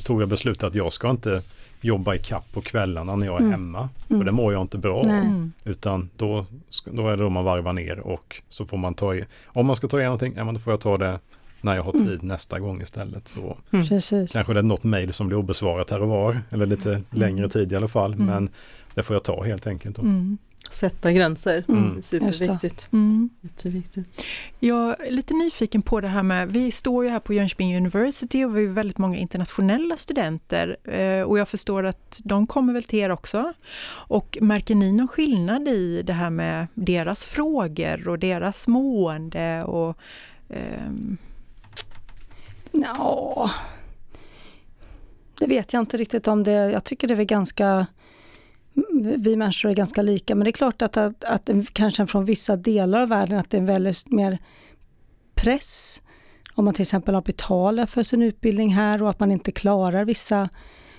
tog 0.07 0.23
jag 0.23 0.29
beslutet 0.29 0.63
att 0.65 0.75
jag 0.75 0.93
ska 0.93 1.11
inte 1.11 1.43
jobba 1.81 2.15
i 2.15 2.19
kapp 2.19 2.53
på 2.55 2.61
kvällarna 2.61 3.17
när 3.17 3.27
jag 3.27 3.35
är 3.35 3.39
Mm. 3.39 3.51
hemma. 3.51 3.89
För 4.09 4.15
Mm. 4.15 4.27
det 4.27 4.33
mår 4.33 4.53
jag 4.53 4.63
inte 4.63 4.79
bra 4.79 4.99
av. 5.01 5.07
Mm. 5.07 5.53
Utan 5.65 6.11
då, 6.17 6.47
då 6.85 7.09
är 7.09 7.17
det 7.17 7.23
då 7.23 7.31
man 7.31 7.45
varvar 7.45 7.73
ner 7.73 7.99
och 7.99 8.43
så 8.49 8.67
får 8.67 8.77
man 8.77 8.95
ta 8.95 9.15
i, 9.15 9.25
om 9.47 9.67
man 9.67 9.77
ska 9.77 9.89
ta 9.89 10.01
i 10.01 10.05
någonting, 10.05 10.33
ja 10.37 10.45
men 10.45 10.55
då 10.55 10.61
får 10.61 10.73
jag 10.73 10.81
ta 10.81 10.99
det 10.99 11.19
när 11.65 11.75
jag 11.77 11.83
har 11.83 11.93
Mm. 11.95 12.07
tid 12.07 12.23
nästa 12.23 12.59
gång 12.61 12.83
istället. 12.83 13.29
Så 13.29 13.57
Mm. 13.71 13.87
Precis. 13.87 14.33
kanske 14.33 14.53
det 14.53 14.61
är 14.61 14.63
något 14.63 14.85
mejl 14.85 15.13
som 15.13 15.27
blir 15.29 15.39
obesvarat 15.39 15.91
här 15.91 16.03
och 16.03 16.09
var, 16.09 16.41
eller 16.51 16.67
lite 16.67 17.03
längre 17.11 17.49
tid 17.49 17.73
i 17.73 17.77
alla 17.77 17.89
fall. 17.89 18.13
Mm. 18.15 18.27
Men 18.27 18.49
det 18.95 19.03
får 19.03 19.17
jag 19.17 19.25
ta 19.25 19.45
helt 19.45 19.67
enkelt. 19.67 19.97
Då. 19.97 20.03
Mm. 20.03 20.39
Sätta 20.71 21.13
gränser, 21.13 21.65
Mm. 21.69 22.03
superviktigt. 22.03 22.89
Mm. 22.93 23.31
Jag 24.61 25.07
är 25.07 25.11
lite 25.11 25.35
nyfiken 25.35 25.83
på 25.83 26.01
det 26.01 26.09
här 26.09 26.23
med, 26.23 26.53
vi 26.53 26.73
står 26.73 27.05
ju 27.05 27.11
här 27.11 27.19
på 27.21 27.35
Jönköping 27.35 27.77
University 27.77 28.45
och 28.45 28.57
vi 28.57 28.65
är 28.65 28.69
väldigt 28.69 28.99
många 28.99 29.17
internationella 29.19 29.97
studenter 29.97 30.77
eh, 30.85 31.23
och 31.23 31.39
jag 31.39 31.49
förstår 31.49 31.87
att 31.87 32.21
de 32.25 32.47
kommer 32.47 32.73
väl 32.73 32.83
till 32.83 32.99
er 32.99 33.11
också. 33.11 33.53
Och 33.87 34.39
märker 34.41 34.75
ni 34.75 34.93
någon 34.93 35.09
skillnad 35.09 35.69
i 35.69 36.03
det 36.03 36.13
här 36.13 36.31
med 36.31 36.67
deras 36.75 37.25
frågor 37.27 38.09
och 38.09 38.19
deras 38.19 38.69
mående 38.69 39.65
och 39.65 39.97
ehm, 40.49 41.17
Ja, 42.75 43.51
det 45.39 45.47
vet 45.47 45.73
jag 45.73 45.83
inte 45.83 45.97
riktigt 45.97 46.29
om 46.29 46.43
det. 46.43 46.53
Jag 46.53 46.85
tycker 46.85 47.09
det 47.09 47.15
är 47.15 47.25
ganska 47.25 47.87
vi 49.17 49.37
människor 49.37 49.71
är 49.71 49.75
ganska 49.75 50.03
lika, 50.03 50.35
men 50.35 50.45
det 50.45 50.51
är 50.51 50.53
klart 50.53 50.83
att, 50.83 50.97
att, 50.97 51.25
att 51.25 51.51
kanske 51.73 52.07
från 52.07 52.25
vissa 52.25 52.57
delar 52.57 53.01
av 53.01 53.09
världen 53.09 53.39
att 53.39 53.51
det 53.51 53.57
är 53.57 53.61
väldigt 53.63 54.11
mer 54.11 54.39
press. 55.35 56.03
Om 56.55 56.65
man 56.65 56.75
till 56.75 56.83
exempel 56.83 57.15
har 57.15 57.23
betalat 57.23 57.91
för 57.91 58.03
sin 58.03 58.23
utbildning 58.23 58.75
här 58.75 59.03
och 59.03 59.11
att 59.11 59.21
man 59.21 59.31
inte 59.31 59.53
klarar 59.53 60.05
vissa 60.05 60.49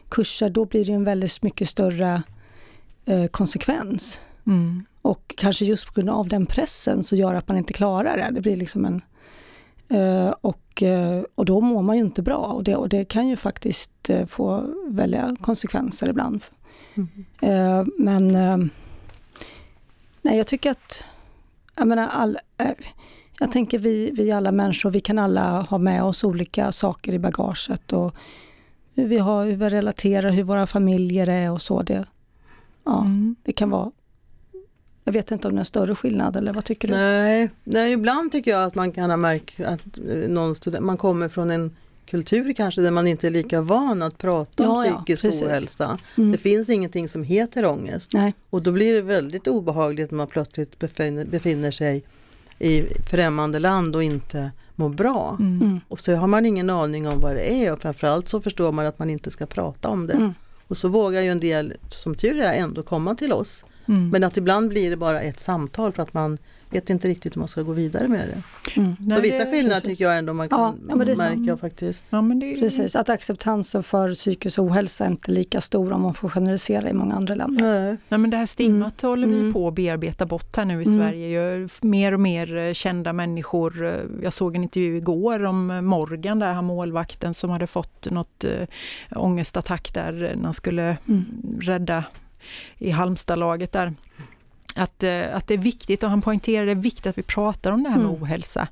kurser, 0.10 0.50
då 0.50 0.66
blir 0.66 0.86
det 0.86 0.94
en 0.94 1.04
väldigt 1.04 1.42
mycket 1.42 1.70
större 1.70 2.24
eh, 3.06 3.26
konsekvens. 3.26 4.22
mm, 4.48 4.86
Och 5.02 5.34
kanske 5.38 5.66
just 5.66 5.88
på 5.88 5.94
grund 5.94 6.10
av 6.10 6.28
den 6.28 6.46
pressen 6.46 7.04
så 7.04 7.16
gör 7.16 7.36
att 7.36 7.48
man 7.48 7.58
inte 7.58 7.74
klarar 7.74 8.18
det. 8.18 8.30
Det 8.32 8.42
blir 8.42 8.58
liksom 8.58 8.86
en... 8.86 9.02
eh, 10.00 10.30
och, 10.42 10.62
eh, 10.84 11.22
och 11.36 11.46
då 11.46 11.62
mår 11.62 11.82
man 11.82 11.98
ju 11.98 12.04
inte 12.04 12.22
bra 12.22 12.38
och 12.38 12.64
det, 12.64 12.76
och 12.76 12.90
det 12.90 13.06
kan 13.06 13.28
ju 13.28 13.36
faktiskt 13.36 14.10
eh, 14.10 14.26
få 14.26 14.74
väldiga 14.88 15.36
konsekvenser 15.42 16.10
ibland. 16.10 16.44
Mm. 16.96 17.26
Eh, 17.42 17.86
men 17.98 18.28
nej, 20.22 20.38
jag 20.38 20.48
tycker 20.48 20.72
att... 20.72 21.04
Jag 21.78 21.88
menar, 21.88 22.08
all, 22.08 22.38
jag 23.40 23.52
tänker 23.52 23.80
vi, 23.80 24.12
vi 24.12 24.32
alla 24.32 24.52
människor, 24.52 24.92
vi 24.92 25.00
kan 25.00 25.20
alla 25.20 25.62
ha 25.62 25.78
med 25.78 26.04
oss 26.04 26.24
olika 26.24 26.72
saker 26.72 27.14
i 27.14 27.20
bagaget 27.20 27.94
och 27.94 28.16
hur 28.96 29.08
vi, 29.08 29.18
har, 29.18 29.46
hur 29.46 29.56
vi 29.56 29.70
relaterar, 29.70 30.30
hur 30.30 30.44
våra 30.44 30.68
familjer 30.68 31.30
är 31.30 31.52
och 31.52 31.62
så. 31.62 31.82
Det, 31.82 32.06
ja, 32.84 33.02
mm, 33.02 33.36
det 33.44 33.52
kan 33.52 33.70
vara 33.70 33.92
jag 35.06 35.14
vet 35.14 35.32
inte 35.32 35.48
om 35.48 35.54
det 35.54 35.58
är 35.58 35.60
en 35.60 35.66
större 35.66 35.96
skillnad 35.96 36.36
eller 36.38 36.54
vad 36.54 36.66
tycker 36.66 36.88
du? 36.88 36.94
Nej, 36.94 37.50
nej, 37.64 37.92
ibland 37.94 38.32
tycker 38.32 38.52
jag 38.52 38.64
att 38.64 38.76
man 38.76 38.92
kan 38.92 39.10
ha 39.10 39.18
märkt 39.18 39.60
att 39.60 39.98
eh, 40.10 40.30
någon 40.30 40.56
student, 40.56 40.86
man 40.86 40.98
kommer 40.98 41.30
från 41.30 41.52
en 41.52 41.76
kultur 42.06 42.54
kanske 42.54 42.82
där 42.82 42.92
man 42.92 43.08
inte 43.08 43.28
är 43.28 43.32
lika 43.32 43.62
van 43.62 44.02
att 44.02 44.18
prata 44.18 44.70
om 44.70 44.76
Ja, 44.76 44.86
ja, 44.86 44.96
psykisk 44.98 45.22
precis. 45.22 45.44
ohälsa. 45.44 45.98
Mm. 46.18 46.32
Det 46.32 46.38
finns 46.38 46.70
ingenting 46.70 47.10
som 47.10 47.24
heter 47.24 47.66
ångest 47.66 48.14
Nej. 48.14 48.34
och 48.50 48.62
då 48.64 48.72
blir 48.72 48.94
det 48.94 49.02
väldigt 49.02 49.48
obehagligt 49.48 50.12
när 50.12 50.18
man 50.18 50.28
plötsligt 50.28 50.80
befinner, 50.80 51.26
befinner 51.26 51.72
sig 51.72 52.04
i 52.60 52.82
främmande 53.10 53.60
land 53.60 53.96
och 53.96 54.04
inte 54.04 54.52
mår 54.76 54.90
bra. 54.90 55.38
mm, 55.40 55.62
Mm. 55.62 55.80
Och 55.88 56.00
så 56.00 56.16
har 56.16 56.28
man 56.28 56.46
ingen 56.46 56.70
aning 56.70 57.08
om 57.08 57.20
vad 57.20 57.36
det 57.36 57.54
är 57.66 57.74
och 57.74 57.82
framförallt 57.82 58.28
så 58.28 58.42
förstår 58.42 58.72
man 58.72 58.86
att 58.86 59.00
man 59.00 59.10
inte 59.10 59.32
ska 59.32 59.46
prata 59.46 59.90
om 59.90 60.08
det. 60.08 60.14
Mm. 60.14 60.34
Och 60.68 60.78
så 60.78 60.88
vågar 60.88 61.22
ju 61.22 61.30
en 61.30 61.40
del, 61.40 61.74
som 61.90 62.16
tur 62.16 62.40
är, 62.40 62.54
ändå 62.54 62.84
komma 62.84 63.16
till 63.16 63.34
oss. 63.34 63.66
Mm. 63.88 64.10
Men 64.10 64.24
att 64.24 64.38
ibland 64.38 64.70
blir 64.70 64.90
det 64.90 64.98
bara 64.98 65.22
ett 65.22 65.40
samtal 65.40 65.92
för 65.92 66.04
att 66.04 66.14
man 66.14 66.38
vet 66.70 66.90
inte 66.90 67.08
riktigt 67.08 67.36
hur 67.36 67.40
man 67.40 67.48
ska 67.48 67.62
gå 67.62 67.74
vidare 67.74 68.08
med 68.08 68.28
det. 68.28 68.42
Mm. 68.82 68.96
Nej, 69.00 69.18
så 69.18 69.22
vissa 69.22 69.46
det- 69.46 69.52
skillnader 69.52 69.82
tycker 69.82 70.04
jag 70.06 70.18
ändå 70.18 70.34
man 70.34 70.50
kan 70.50 70.60
ja, 70.90 70.96
märka 70.96 71.58
faktiskt. 71.58 72.06
Ja, 72.10 72.22
men 72.22 72.40
det 72.40 72.54
är, 72.54 72.60
Precis, 72.60 72.96
att 72.96 73.10
acceptansen 73.10 73.84
för 73.84 74.14
psykisk 74.14 74.60
ohälsa 74.60 75.06
är 75.06 75.10
inte 75.10 75.32
lika 75.32 75.62
stor 75.62 75.94
om 75.94 76.02
man 76.02 76.14
får 76.14 76.30
generalisera 76.30 76.90
i 76.90 76.94
många 76.94 77.16
andra 77.16 77.36
länder. 77.36 77.64
Nej. 77.64 77.98
Nej, 78.10 78.18
men 78.18 78.30
det 78.30 78.38
här 78.38 78.46
stigmat 78.46 79.02
håller 79.02 79.28
vi 79.28 79.40
Mm. 79.40 79.54
på 79.54 79.68
att 79.68 79.74
bearbeta 79.76 80.26
bort 80.26 80.56
här 80.56 80.66
nu 80.66 80.82
i 80.82 80.86
Mm. 80.86 81.00
Sverige. 81.00 81.28
Ju 81.28 81.70
mer 81.82 82.14
och 82.14 82.20
mer 82.20 82.58
eh, 82.58 82.74
kända 82.74 83.14
människor. 83.14 83.86
eh, 83.86 83.94
Jag 84.24 84.34
såg 84.34 84.56
en 84.56 84.64
intervju 84.64 84.98
igår 84.98 85.44
om 85.46 85.72
eh, 85.72 85.82
Morgan, 85.82 86.40
där 86.40 86.54
han 86.54 86.66
målvakten 86.66 87.34
som 87.34 87.50
hade 87.50 87.68
fått 87.68 88.12
något 88.12 88.44
äh, 88.44 88.68
ångestattack 89.16 89.94
där 89.94 90.12
när 90.38 90.44
han 90.44 90.54
skulle 90.54 90.98
Mm. 91.08 91.26
rädda 91.62 92.04
i 92.78 92.90
Halmstadlaget 92.92 93.72
där. 93.72 93.94
Att, 94.78 95.04
eh, 95.04 95.36
att 95.36 95.48
det 95.48 95.54
är 95.54 95.58
viktigt, 95.58 96.04
och 96.04 96.10
han 96.10 96.22
poängterade 96.22 96.66
det 96.66 96.72
är 96.72 96.76
viktigt 96.76 97.06
att 97.06 97.18
vi 97.18 97.22
pratar 97.24 97.72
om 97.72 97.84
det 97.84 97.90
här 97.90 97.98
med 97.98 98.06
Mm. 98.10 98.22
ohälsa, 98.24 98.68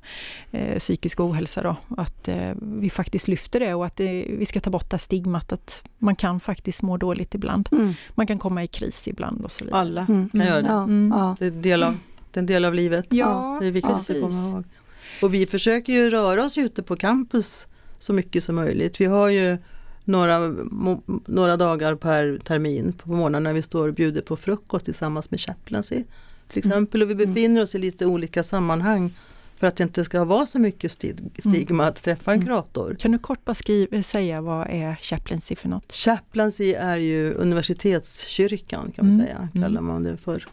eh, 0.52 0.78
psykisk 0.80 1.20
ohälsa 1.20 1.62
då. 1.64 1.76
Att 1.98 2.28
eh, 2.28 2.52
vi 2.62 2.90
faktiskt 2.90 3.28
lyfter 3.28 3.60
det 3.60 3.74
och 3.74 3.86
att 3.86 3.96
det, 3.96 4.26
vi 4.30 4.46
ska 4.46 4.60
ta 4.60 4.70
bort 4.70 4.90
det 4.90 4.96
här 4.96 5.00
stigmat 5.00 5.52
att 5.52 5.84
man 5.98 6.16
kan 6.16 6.40
faktiskt 6.40 6.82
må 6.82 6.98
dåligt 6.98 7.36
ibland. 7.36 7.70
Mm. 7.72 7.94
Man 8.10 8.28
kan 8.28 8.40
komma 8.40 8.64
i 8.64 8.68
kris 8.68 9.08
ibland 9.08 9.46
och 9.46 9.52
så 9.52 9.64
vidare. 9.66 9.80
Alla 9.82 10.02
Mm. 10.10 10.30
kan 10.30 10.42
göra 10.46 10.62
det. 10.62 10.68
Ja, 10.68 10.84
Mm. 10.84 11.14
ja. 11.18 11.36
Det 11.40 11.46
är 11.46 11.52
del 11.52 11.84
av 11.84 11.98
Det 12.32 12.38
är 12.38 12.42
en 12.42 12.46
del 12.46 12.66
av 12.66 12.74
livet. 12.74 13.06
Ja, 13.10 13.58
det 13.62 13.68
är 13.68 13.72
viktigt 13.72 13.92
precis. 13.94 14.10
att 14.16 14.22
komma 14.22 14.50
ihåg. 14.50 14.64
Och 15.22 15.34
vi 15.34 15.46
försöker 15.46 15.94
ju 15.94 16.10
röra 16.10 16.44
oss 16.46 16.58
ute 16.58 16.84
på 16.84 16.96
campus 16.96 17.68
så 18.00 18.14
mycket 18.14 18.44
som 18.44 18.56
möjligt. 18.56 19.02
Vi 19.02 19.06
har 19.06 19.28
ju 19.28 19.58
några, 20.06 20.40
några 21.26 21.58
dagar 21.58 21.96
per 21.96 22.38
termin 22.44 22.94
på 22.94 23.10
morgonen 23.10 23.44
när 23.44 23.54
vi 23.54 23.62
står 23.62 23.88
och 23.88 23.94
bjuder 23.94 24.22
på 24.22 24.38
frukost 24.38 24.86
tillsammans 24.86 25.32
med 25.32 25.40
chaplaincy 25.40 26.04
till 26.48 26.58
exempel. 26.60 27.02
Och 27.02 27.10
vi 27.10 27.16
befinner 27.16 27.62
oss 27.64 27.76
i 27.76 27.80
lite 27.80 28.06
olika 28.06 28.44
sammanhang 28.44 29.14
för 29.56 29.68
att 29.68 29.76
det 29.76 29.84
inte 29.84 30.06
ska 30.06 30.24
vara 30.24 30.46
så 30.46 30.60
mycket 30.60 30.92
stig- 30.92 31.30
stigma 31.40 31.86
att 31.86 32.04
träffa 32.04 32.32
en 32.32 32.36
Mm. 32.36 32.48
kurator. 32.48 32.96
Kan 33.00 33.12
du 33.12 33.18
kort 33.20 33.46
bara 33.46 33.56
skriva, 33.56 34.04
säga 34.04 34.42
vad 34.42 34.68
är 34.70 34.96
chaplaincy 35.02 35.56
för 35.56 35.70
något? 35.70 35.92
Chaplaincy 35.92 36.74
är 36.74 36.98
ju 36.98 37.34
universitetskyrkan 37.34 38.92
kan 38.96 39.06
man 39.06 39.14
Mm. 39.16 39.26
säga, 39.26 39.38
Mm. 39.54 39.64
kallar 39.64 39.82
man 39.82 40.04
det 40.04 40.18
för. 40.18 40.46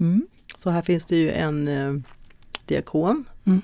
Mm. 0.00 0.26
Så 0.56 0.70
här 0.70 0.82
finns 0.82 1.06
det 1.06 1.16
ju 1.16 1.30
en 1.30 1.68
eh, 1.68 1.94
diakon 2.66 3.24
Mm. 3.44 3.60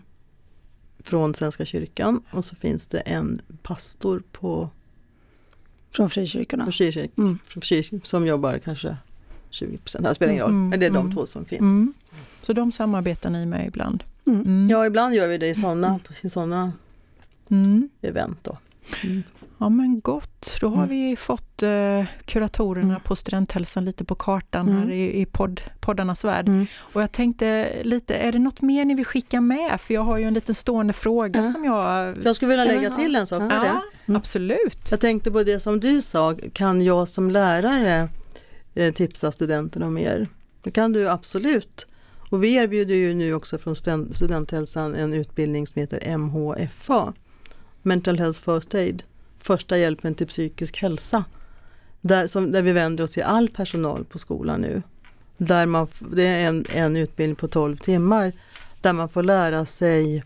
från 0.99 1.35
Svenska 1.35 1.64
kyrkan 1.64 2.23
och 2.31 2.45
så 2.45 2.57
finns 2.57 2.87
det 2.87 2.99
en 2.99 3.40
pastor 3.62 4.23
på, 4.33 4.69
Från 5.96 6.11
frikyrkorna. 6.11 6.64
på 6.64 6.70
kyrkan, 6.70 7.09
Mm. 7.18 7.38
från 7.46 7.62
kyrkan 7.62 8.00
som 8.04 8.26
jobbar 8.26 8.59
kanske 8.59 8.96
20 9.50 9.76
procent, 9.76 10.04
det 10.04 10.14
spelar 10.14 10.33
ingen 10.33 10.42
roll, 10.44 10.50
Mm, 10.50 10.68
men 10.68 10.80
det 10.80 10.87
är 10.87 10.90
de 10.90 10.96
mm. 10.96 11.12
två 11.14 11.26
som 11.26 11.44
finns. 11.44 11.61
Mm. 11.61 11.92
Så 12.42 12.52
de 12.52 12.72
samarbetar 12.72 13.30
ni 13.30 13.46
med 13.46 13.66
ibland? 13.66 14.04
Mm. 14.26 14.68
Ja, 14.70 14.87
ibland 14.87 15.14
gör 15.14 15.28
vi 15.28 15.38
det 15.38 15.48
i 15.48 15.54
sådana 15.54 16.00
i 16.22 16.30
såna 16.30 16.72
Mm. 17.50 17.88
event 18.02 18.38
då. 18.42 18.59
Ja 19.64 19.68
men 19.68 20.00
gott, 20.00 20.57
då 20.61 20.68
har 20.68 20.77
Mm. 20.85 20.88
vi 20.88 21.16
fått 21.16 21.62
eh, 21.62 22.05
kuratorerna 22.24 22.88
Mm. 22.88 23.00
på 23.00 23.16
Studenthälsan 23.16 23.85
lite 23.85 24.05
på 24.05 24.14
kartan 24.14 24.68
Mm. 24.68 24.83
här 24.83 24.90
i, 24.90 25.20
i 25.20 25.27
podd, 25.27 25.61
poddarnas 25.81 26.24
värld. 26.24 26.48
Mm. 26.48 26.66
Och 26.79 27.03
jag 27.03 27.12
tänkte 27.12 27.68
lite, 27.85 28.14
är 28.14 28.33
det 28.33 28.38
något 28.38 28.62
mer 28.62 28.85
ni 28.85 28.94
vill 28.94 29.05
skicka 29.05 29.40
med? 29.40 29.81
För 29.81 29.94
jag 29.94 30.00
har 30.03 30.18
ju 30.18 30.24
en 30.24 30.35
liten 30.35 30.55
stående 30.55 30.92
fråga 30.92 31.44
Ja. 31.44 31.53
som 31.53 31.64
jag... 31.64 32.16
Jag 32.24 32.37
skulle 32.37 32.48
vilja 32.48 32.64
Ja, 32.66 32.72
lägga 32.72 32.88
ja. 32.88 32.96
till 32.96 33.16
en 33.16 33.27
sak 33.27 33.42
Ja. 33.42 33.46
med 33.46 33.61
det. 33.61 33.66
Ja, 33.66 33.83
Mm. 34.07 34.16
absolut. 34.16 34.90
Jag 34.90 35.00
tänkte 35.00 35.31
på 35.31 35.42
det 35.42 35.61
som 35.61 35.81
du 35.81 36.03
sa, 36.03 36.35
kan 36.53 36.81
jag 36.81 37.09
som 37.09 37.31
lärare 37.31 38.09
eh, 38.74 38.92
tipsa 38.94 39.33
studenterna 39.33 39.87
om 39.87 39.98
er? 39.98 40.29
Det 40.62 40.70
kan 40.70 40.92
du 40.92 41.09
absolut. 41.09 41.87
Och 42.31 42.44
vi 42.44 42.55
erbjuder 42.55 42.94
ju 42.94 43.14
nu 43.14 43.35
också 43.35 43.59
från 43.59 43.74
Sten- 43.74 44.12
Studenthälsan 44.14 44.94
en 44.94 45.14
utbildning 45.14 45.66
som 45.66 45.81
heter 45.81 46.16
MHFA, 46.18 47.12
Mental 47.83 48.18
Health 48.18 48.40
First 48.44 48.74
Aid, 48.74 49.03
första 49.44 49.78
hjälpen 49.78 50.14
till 50.14 50.26
psykisk 50.26 50.76
hälsa. 50.76 51.24
Där, 52.00 52.26
som, 52.26 52.52
där 52.52 52.62
vi 52.62 52.72
vänder 52.72 53.04
oss 53.04 53.12
till 53.12 53.22
all 53.22 53.48
personal 53.48 54.04
på 54.04 54.18
skolan 54.18 54.61
nu. 54.61 54.83
Där 55.37 55.66
man, 55.66 55.87
det 56.12 56.22
är 56.22 56.48
en, 56.48 56.66
en 56.74 56.96
utbildning 56.96 57.37
på 57.37 57.48
12 57.48 57.76
timmar 57.76 58.33
där 58.80 58.92
man 58.92 59.09
får 59.09 59.22
lära 59.22 59.66
sig 59.66 60.24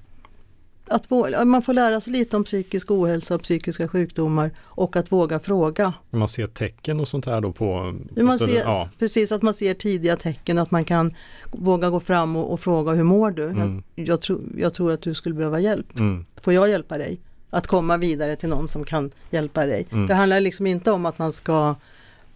att 0.91 1.11
man 1.47 1.63
får 1.63 1.73
lära 1.73 2.01
sig 2.01 2.13
lite 2.13 2.37
om 2.37 2.45
psykisk 2.45 2.91
ohälsa 2.91 3.35
och 3.35 3.43
psykiska 3.43 3.89
sjukdomar 3.89 4.51
och 4.59 4.97
att 4.97 5.13
våga 5.13 5.41
fråga. 5.41 5.93
Man 6.11 6.29
ser 6.29 6.47
tecken 6.47 7.01
och 7.01 7.09
sånt 7.09 7.27
här 7.27 7.41
då 7.41 7.53
på... 7.53 7.95
på 8.15 8.39
ser, 8.39 8.61
ja. 8.61 8.89
Precis, 8.99 9.33
att 9.33 9.43
man 9.43 9.55
ser 9.55 9.75
tidiga 9.75 10.17
tecken, 10.17 10.59
att 10.59 10.71
man 10.71 10.85
kan 10.85 11.15
våga 11.53 11.91
gå 11.91 12.01
fram 12.01 12.37
och, 12.37 12.53
och 12.53 12.61
fråga 12.61 12.93
hur 12.93 13.05
mår 13.05 13.31
du? 13.31 13.45
Mm. 13.45 13.83
Jag, 13.95 14.09
jag, 14.09 14.21
tror, 14.21 14.41
jag 14.57 14.75
tror 14.75 14.93
att 14.93 15.03
du 15.03 15.15
skulle 15.15 15.35
behöva 15.35 15.61
hjälp. 15.61 15.99
Mm. 15.99 16.27
Får 16.41 16.53
jag 16.53 16.69
hjälpa 16.69 16.99
dig? 16.99 17.21
Att 17.51 17.67
komma 17.67 17.97
vidare 17.97 18.37
till 18.37 18.49
någon 18.49 18.69
som 18.69 18.85
kan 18.85 19.11
hjälpa 19.31 19.67
dig. 19.67 19.87
Mm. 19.93 20.07
Det 20.07 20.15
handlar 20.15 20.41
liksom 20.41 20.67
inte 20.67 20.91
om 20.91 21.07
att 21.07 21.19
man 21.19 21.33
ska 21.33 21.75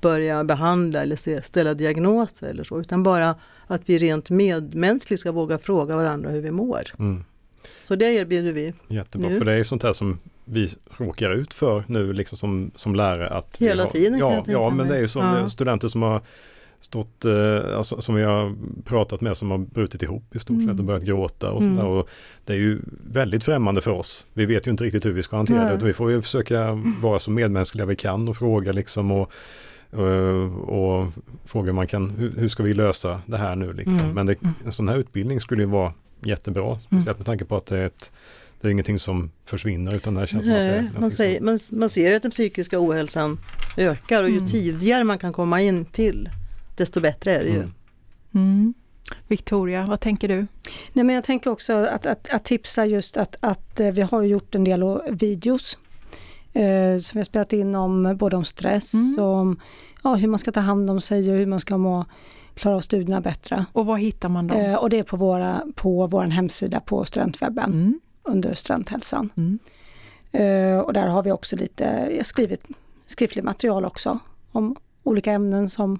börja 0.00 0.44
behandla 0.44 1.02
eller 1.02 1.42
ställa 1.42 1.74
diagnoser 1.74 2.46
eller 2.46 2.64
så, 2.64 2.80
utan 2.80 3.02
bara 3.02 3.34
att 3.66 3.82
vi 3.86 3.98
rent 3.98 4.30
medmänskligt 4.30 5.20
ska 5.20 5.32
våga 5.32 5.58
fråga 5.58 5.96
varandra 5.96 6.30
hur 6.30 6.40
vi 6.40 6.50
mår. 6.50 6.82
Mm. 6.98 7.24
Så 7.84 7.96
det 7.96 8.04
erbjuder 8.04 8.52
vi 8.52 8.74
Jättebra, 8.88 9.28
Nu. 9.28 9.38
för 9.38 9.44
det 9.44 9.52
är 9.52 9.62
sånt 9.64 9.82
här 9.82 9.92
som 9.92 10.18
vi 10.44 10.68
råkar 10.96 11.30
ut 11.30 11.54
för 11.54 11.84
nu 11.86 12.12
liksom 12.12 12.38
som, 12.38 12.70
som 12.74 12.94
lärare. 12.94 13.28
Att 13.28 13.56
Hela 13.56 13.82
har, 13.82 13.90
tiden 13.90 14.20
kan 14.20 14.30
Ja, 14.30 14.44
ja 14.46 14.70
men 14.70 14.88
det 14.88 14.96
är 14.96 15.00
ju 15.00 15.08
som 15.08 15.22
Ja. 15.22 15.48
studenter 15.48 15.88
som 15.88 16.02
har 16.02 16.20
stått, 16.84 17.24
eh, 17.24 17.76
alltså, 17.76 18.00
som 18.00 18.14
har 18.14 18.54
pratat 18.84 19.20
med 19.20 19.36
som 19.36 19.50
har 19.50 19.58
brutit 19.58 20.02
ihop 20.02 20.36
i 20.36 20.38
stort 20.38 20.54
Mm. 20.54 20.68
sett 20.68 20.78
och 20.78 20.84
börjat 20.84 21.02
gråta 21.02 21.50
och 21.50 21.62
Mm. 21.62 21.76
sådär. 21.76 21.88
Och 21.88 22.08
det 22.44 22.52
är 22.52 22.56
ju 22.56 22.80
väldigt 23.12 23.44
främmande 23.44 23.80
för 23.80 23.90
oss. 23.90 24.26
Vi 24.32 24.46
vet 24.46 24.66
ju 24.66 24.70
inte 24.70 24.84
riktigt 24.84 25.06
hur 25.06 25.12
vi 25.12 25.22
ska 25.22 25.36
hantera 25.36 25.58
Nej. 25.58 25.68
det. 25.68 25.74
Utan 25.74 25.86
vi 25.88 25.92
får 25.94 26.10
ju 26.10 26.22
försöka 26.22 26.78
vara 27.00 27.18
så 27.18 27.30
medmänskliga 27.30 27.86
vi 27.86 27.96
kan 27.96 28.28
och 28.28 28.36
fråga 28.36 28.72
liksom 28.72 29.10
och, 29.10 29.32
och, 29.90 30.98
och 31.00 31.06
fråga 31.44 31.66
hur 31.66 31.72
man 31.72 31.86
kan, 31.86 32.10
hur, 32.10 32.32
hur 32.36 32.48
ska 32.48 32.62
vi 32.62 32.74
lösa 32.74 33.20
det 33.26 33.36
här 33.36 33.56
nu 33.56 33.72
liksom. 33.72 33.98
Mm. 33.98 34.14
Men 34.14 34.26
det, 34.26 34.36
en 34.64 34.72
sån 34.72 34.88
här 34.88 34.96
utbildning 34.96 35.40
skulle 35.40 35.62
ju 35.62 35.68
vara 35.68 35.92
jättebra, 36.24 36.78
speciellt 36.78 37.18
med 37.18 37.26
tanke 37.26 37.44
på 37.44 37.56
att 37.56 37.66
det 37.66 37.78
är 37.78 37.86
ett 37.86 38.12
det 38.60 38.68
är 38.68 38.72
ingenting 38.72 38.98
som 38.98 39.30
försvinner 39.44 39.94
utan 39.94 40.14
det 40.14 40.20
här 40.20 40.26
känns 40.26 40.44
som 40.44 40.52
Nej, 40.52 40.76
man, 40.82 40.84
någonting 40.84 41.10
säger, 41.16 41.36
som, 41.38 41.46
man, 41.46 41.58
man 41.70 41.88
ser 41.88 42.10
ju 42.10 42.16
att 42.16 42.22
den 42.22 42.30
psykiska 42.30 42.76
ohälsan 42.80 43.38
ökar 43.76 44.22
och 44.22 44.30
ju 44.30 44.36
Mm. 44.36 44.48
tidigare 44.50 45.04
man 45.04 45.18
kan 45.18 45.32
komma 45.32 45.60
in 45.60 45.84
till 45.84 46.28
desto 46.82 47.00
bättre 47.00 47.36
är 47.36 47.44
det 47.44 47.50
ju. 47.50 47.56
Mm. 47.56 47.72
Mm. 48.34 48.74
Victoria, 49.28 49.86
vad 49.86 50.00
tänker 50.00 50.28
du? 50.28 50.46
Nej, 50.92 51.04
men 51.04 51.14
jag 51.14 51.24
tänker 51.24 51.50
också 51.50 51.72
att, 51.72 52.06
att, 52.06 52.28
att 52.28 52.44
tipsa 52.44 52.86
just 52.86 53.16
att, 53.16 53.36
att 53.40 53.80
eh, 53.80 53.90
vi 53.90 54.02
har 54.02 54.22
gjort 54.22 54.54
en 54.54 54.64
del 54.64 55.00
videos 55.10 55.78
eh, 56.52 56.98
som 56.98 57.12
vi 57.12 57.18
har 57.18 57.24
spelat 57.24 57.52
in 57.52 57.74
om 57.74 58.16
både 58.16 58.36
om 58.36 58.44
stress 58.44 58.94
Mm. 58.94 59.18
och 59.18 59.34
om 59.34 59.60
ja, 60.04 60.14
hur 60.14 60.28
man 60.28 60.38
ska 60.38 60.52
ta 60.52 60.60
hand 60.60 60.90
om 60.90 61.00
sig 61.00 61.30
och 61.32 61.38
hur 61.38 61.46
man 61.46 61.60
ska 61.60 61.76
må, 61.78 62.04
klara 62.54 62.76
av 62.76 62.80
studierna 62.80 63.20
bättre. 63.20 63.64
Och 63.72 63.86
var 63.86 63.96
hittar 63.96 64.28
man 64.28 64.46
dem? 64.46 64.58
Eh, 64.60 64.74
och 64.74 64.90
det 64.90 64.98
är 64.98 65.02
på, 65.02 65.16
våra, 65.16 65.62
på 65.74 66.06
vår 66.06 66.24
hemsida 66.24 66.80
på 66.80 67.04
studentwebben 67.04 67.72
Mm. 67.72 68.00
under 68.22 68.54
studenthälsan. 68.54 69.30
Mm. 69.36 69.58
Eh, 70.32 70.78
och 70.78 70.92
där 70.92 71.06
har 71.06 71.22
vi 71.22 71.32
också 71.32 71.56
lite, 71.56 71.84
jag 72.16 72.26
skrivit 72.26 72.64
skriftligt 73.06 73.44
material 73.44 73.84
också 73.84 74.18
om 74.52 74.76
olika 75.02 75.32
ämnen 75.32 75.68
som 75.68 75.98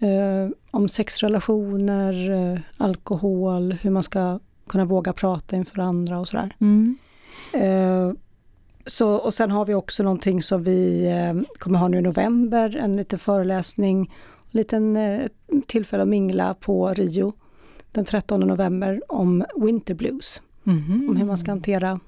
eh, 0.00 0.48
om 0.70 0.88
sexrelationer, 0.88 2.30
eh, 2.30 2.60
alkohol, 2.76 3.72
hur 3.72 3.90
man 3.90 4.02
ska 4.02 4.38
kunna 4.68 4.84
våga 4.84 5.12
prata 5.12 5.56
inför 5.56 5.78
andra 5.78 6.18
och 6.18 6.28
sådär. 6.28 6.54
Mm. 6.60 6.98
Eh, 7.54 8.12
så, 8.86 9.10
och 9.14 9.34
sen 9.34 9.50
har 9.50 9.64
vi 9.64 9.74
också 9.74 10.02
någonting 10.02 10.42
som 10.42 10.62
vi 10.64 11.06
eh, 11.10 11.42
kommer 11.58 11.78
ha 11.78 11.88
nu 11.88 11.98
i 11.98 12.02
november, 12.02 12.76
en 12.76 12.96
liten 12.96 13.18
föreläsning, 13.18 14.00
en 14.52 14.58
liten 14.58 14.96
eh, 14.96 15.20
tillfälle 15.66 16.02
att 16.02 16.08
mingla 16.08 16.54
på 16.54 16.88
Rio 16.94 17.32
den 17.92 18.04
13 18.04 18.40
november 18.40 19.02
om 19.08 19.44
winter 19.56 19.94
blues, 19.94 20.42
Mhm. 20.62 21.06
om 21.10 21.16
hur 21.16 21.26
man 21.26 21.38
ska 21.38 21.50
hantera 21.50 22.00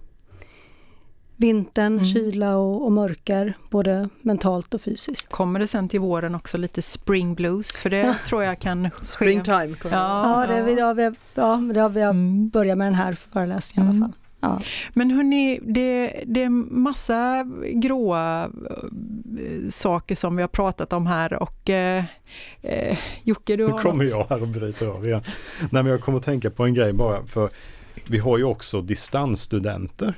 vintern, 1.37 1.93
Mm. 1.93 2.05
kyla 2.05 2.57
och, 2.57 2.85
och 2.85 2.93
mörker, 2.93 3.57
både 3.71 4.09
mentalt 4.23 4.75
och 4.75 4.81
fysiskt. 4.81 5.31
Kommer 5.33 5.61
det 5.61 5.67
sen 5.67 5.89
till 5.89 6.01
våren 6.01 6.35
också 6.35 6.59
lite 6.59 6.83
spring 6.83 7.35
blues? 7.35 7.73
För 7.73 7.91
det 7.91 7.97
Ja. 7.99 8.15
tror 8.27 8.43
jag 8.43 8.59
kan 8.59 8.91
ske. 8.91 9.05
Springtime. 9.05 9.75
Ja, 9.85 9.91
Ja, 9.91 10.47
det, 10.55 10.63
vi- 10.63 10.79
ja, 10.79 10.93
vi, 10.93 11.03
ja, 11.35 11.57
det 11.75 11.81
har 11.81 11.89
vi 11.89 12.01
Mm. 12.01 12.49
börjat 12.49 12.79
med 12.79 12.87
den 12.87 12.95
här 12.95 13.13
föreläsningen 13.13 13.87
i 13.87 13.89
alla 13.91 13.97
Mm. 13.97 14.09
fall. 14.13 14.19
Ja. 14.45 14.61
Men 14.95 15.11
hörni, 15.11 15.61
det, 15.63 16.23
det 16.27 16.43
är 16.43 16.49
massa 16.75 17.45
gråa 17.75 18.45
eh, 18.45 19.69
saker 19.69 20.15
som 20.15 20.37
vi 20.37 20.43
har 20.43 20.49
pratat 20.49 20.93
om 20.93 21.07
här 21.07 21.43
och 21.43 21.71
eh, 21.71 22.05
eh, 22.63 22.99
Jocke 23.23 23.57
du 23.57 23.67
Nu 23.67 23.73
har 23.73 23.81
kommer 23.81 24.05
något. 24.05 24.11
jag 24.13 24.27
här 24.29 24.43
och 24.43 24.49
bryter 24.49 24.87
av 24.87 25.07
igen. 25.07 25.23
Nej 25.71 25.83
men 25.83 25.87
jag 25.87 26.01
kommer 26.01 26.19
att 26.19 26.25
tänka 26.25 26.51
på 26.51 26.65
en 26.65 26.75
grej 26.75 26.93
bara 26.93 27.27
för 27.27 27.51
vi 28.09 28.19
har 28.19 28.39
ju 28.39 28.45
också 28.45 28.81
distansstudenter. 28.83 30.15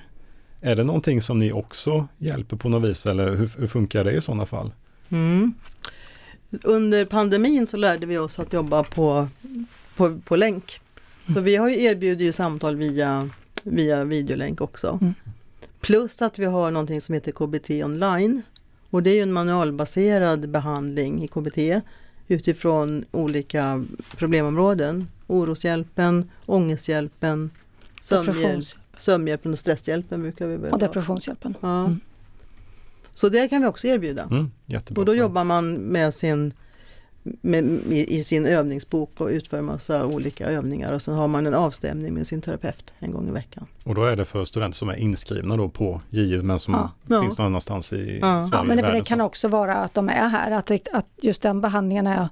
Är 0.66 0.76
det 0.76 0.84
någonting 0.84 1.22
som 1.22 1.38
ni 1.38 1.52
också 1.52 2.08
hjälper 2.18 2.56
på 2.56 2.68
något 2.68 2.90
vis 2.90 3.06
eller 3.06 3.34
hur, 3.34 3.50
hur 3.58 3.66
funkar 3.66 4.04
det 4.04 4.12
i 4.12 4.20
sådana 4.20 4.46
fall? 4.46 4.72
Mm. 5.08 5.54
Under 6.62 7.04
pandemin 7.04 7.66
så 7.66 7.76
lärde 7.76 8.06
vi 8.06 8.18
oss 8.18 8.38
att 8.38 8.52
jobba 8.52 8.84
på, 8.84 9.28
på, 9.96 10.20
på 10.24 10.36
länk. 10.36 10.80
Så 11.34 11.40
vi 11.40 11.56
har 11.56 11.68
ju 11.68 11.82
erbjudit 11.82 12.26
ju 12.26 12.32
samtal 12.32 12.76
via, 12.76 13.30
via 13.62 14.04
videolänk 14.04 14.60
också. 14.60 14.98
Mm. 15.00 15.14
Plus 15.80 16.22
att 16.22 16.38
vi 16.38 16.44
har 16.44 16.70
någonting 16.70 17.00
som 17.00 17.14
heter 17.14 17.32
KBT 17.32 17.70
online. 17.70 18.42
Och 18.90 19.02
det 19.02 19.10
är 19.10 19.14
ju 19.14 19.22
en 19.22 19.32
manualbaserad 19.32 20.48
behandling 20.48 21.24
i 21.24 21.28
KBT 21.28 21.86
utifrån 22.28 23.04
olika 23.10 23.84
problemområden. 24.16 25.06
Oroshjälpen, 25.26 26.30
ångesthjälpen, 26.46 27.50
sömnhjälp, 28.02 28.64
sömnhjälpen 28.98 29.52
och 29.52 29.58
stresshjälpen 29.58 30.22
brukar 30.22 30.46
vi 30.46 30.56
väl 30.56 30.72
och 30.72 30.78
depressionshjälpen. 30.78 31.54
Ja. 31.60 31.80
Mm. 31.80 32.00
Så 33.14 33.28
det 33.28 33.48
kan 33.48 33.62
vi 33.62 33.68
också 33.68 33.86
erbjuda. 33.86 34.22
Mm, 34.22 34.50
jättebra. 34.66 35.00
Och 35.00 35.06
då 35.06 35.14
jobbar 35.14 35.44
man 35.44 35.74
med 35.74 36.14
sin, 36.14 36.52
med, 37.22 37.64
med, 37.64 37.92
i 37.92 38.24
sin 38.24 38.46
övningsbok 38.46 39.20
och 39.20 39.28
utför 39.28 39.62
massa 39.62 40.06
olika 40.06 40.46
övningar 40.46 40.92
och 40.92 41.02
sen 41.02 41.14
har 41.14 41.28
man 41.28 41.46
en 41.46 41.54
avstämning 41.54 42.14
med 42.14 42.26
sin 42.26 42.40
terapeut 42.40 42.92
en 42.98 43.12
gång 43.12 43.28
i 43.28 43.30
veckan. 43.30 43.66
Och 43.84 43.94
då 43.94 44.04
är 44.04 44.16
det 44.16 44.24
för 44.24 44.44
studenter 44.44 44.76
som 44.76 44.88
är 44.88 44.96
inskrivna 44.96 45.56
då 45.56 45.68
på 45.68 46.00
JU 46.10 46.42
men 46.42 46.58
som 46.58 46.90
Ja. 47.06 47.22
Finns 47.22 47.38
någon 47.38 47.46
annanstans 47.46 47.92
i 47.92 48.18
Ja. 48.22 48.44
Sverige. 48.44 48.50
Ja, 48.52 48.62
men 48.62 48.76
det, 48.76 48.92
det 48.92 49.04
kan 49.04 49.20
också 49.20 49.48
vara 49.48 49.76
att 49.76 49.94
de 49.94 50.08
är 50.08 50.28
här, 50.28 50.50
att, 50.50 50.70
att 50.92 51.08
just 51.22 51.42
den 51.42 51.60
behandlingen 51.60 52.06
är 52.06 52.28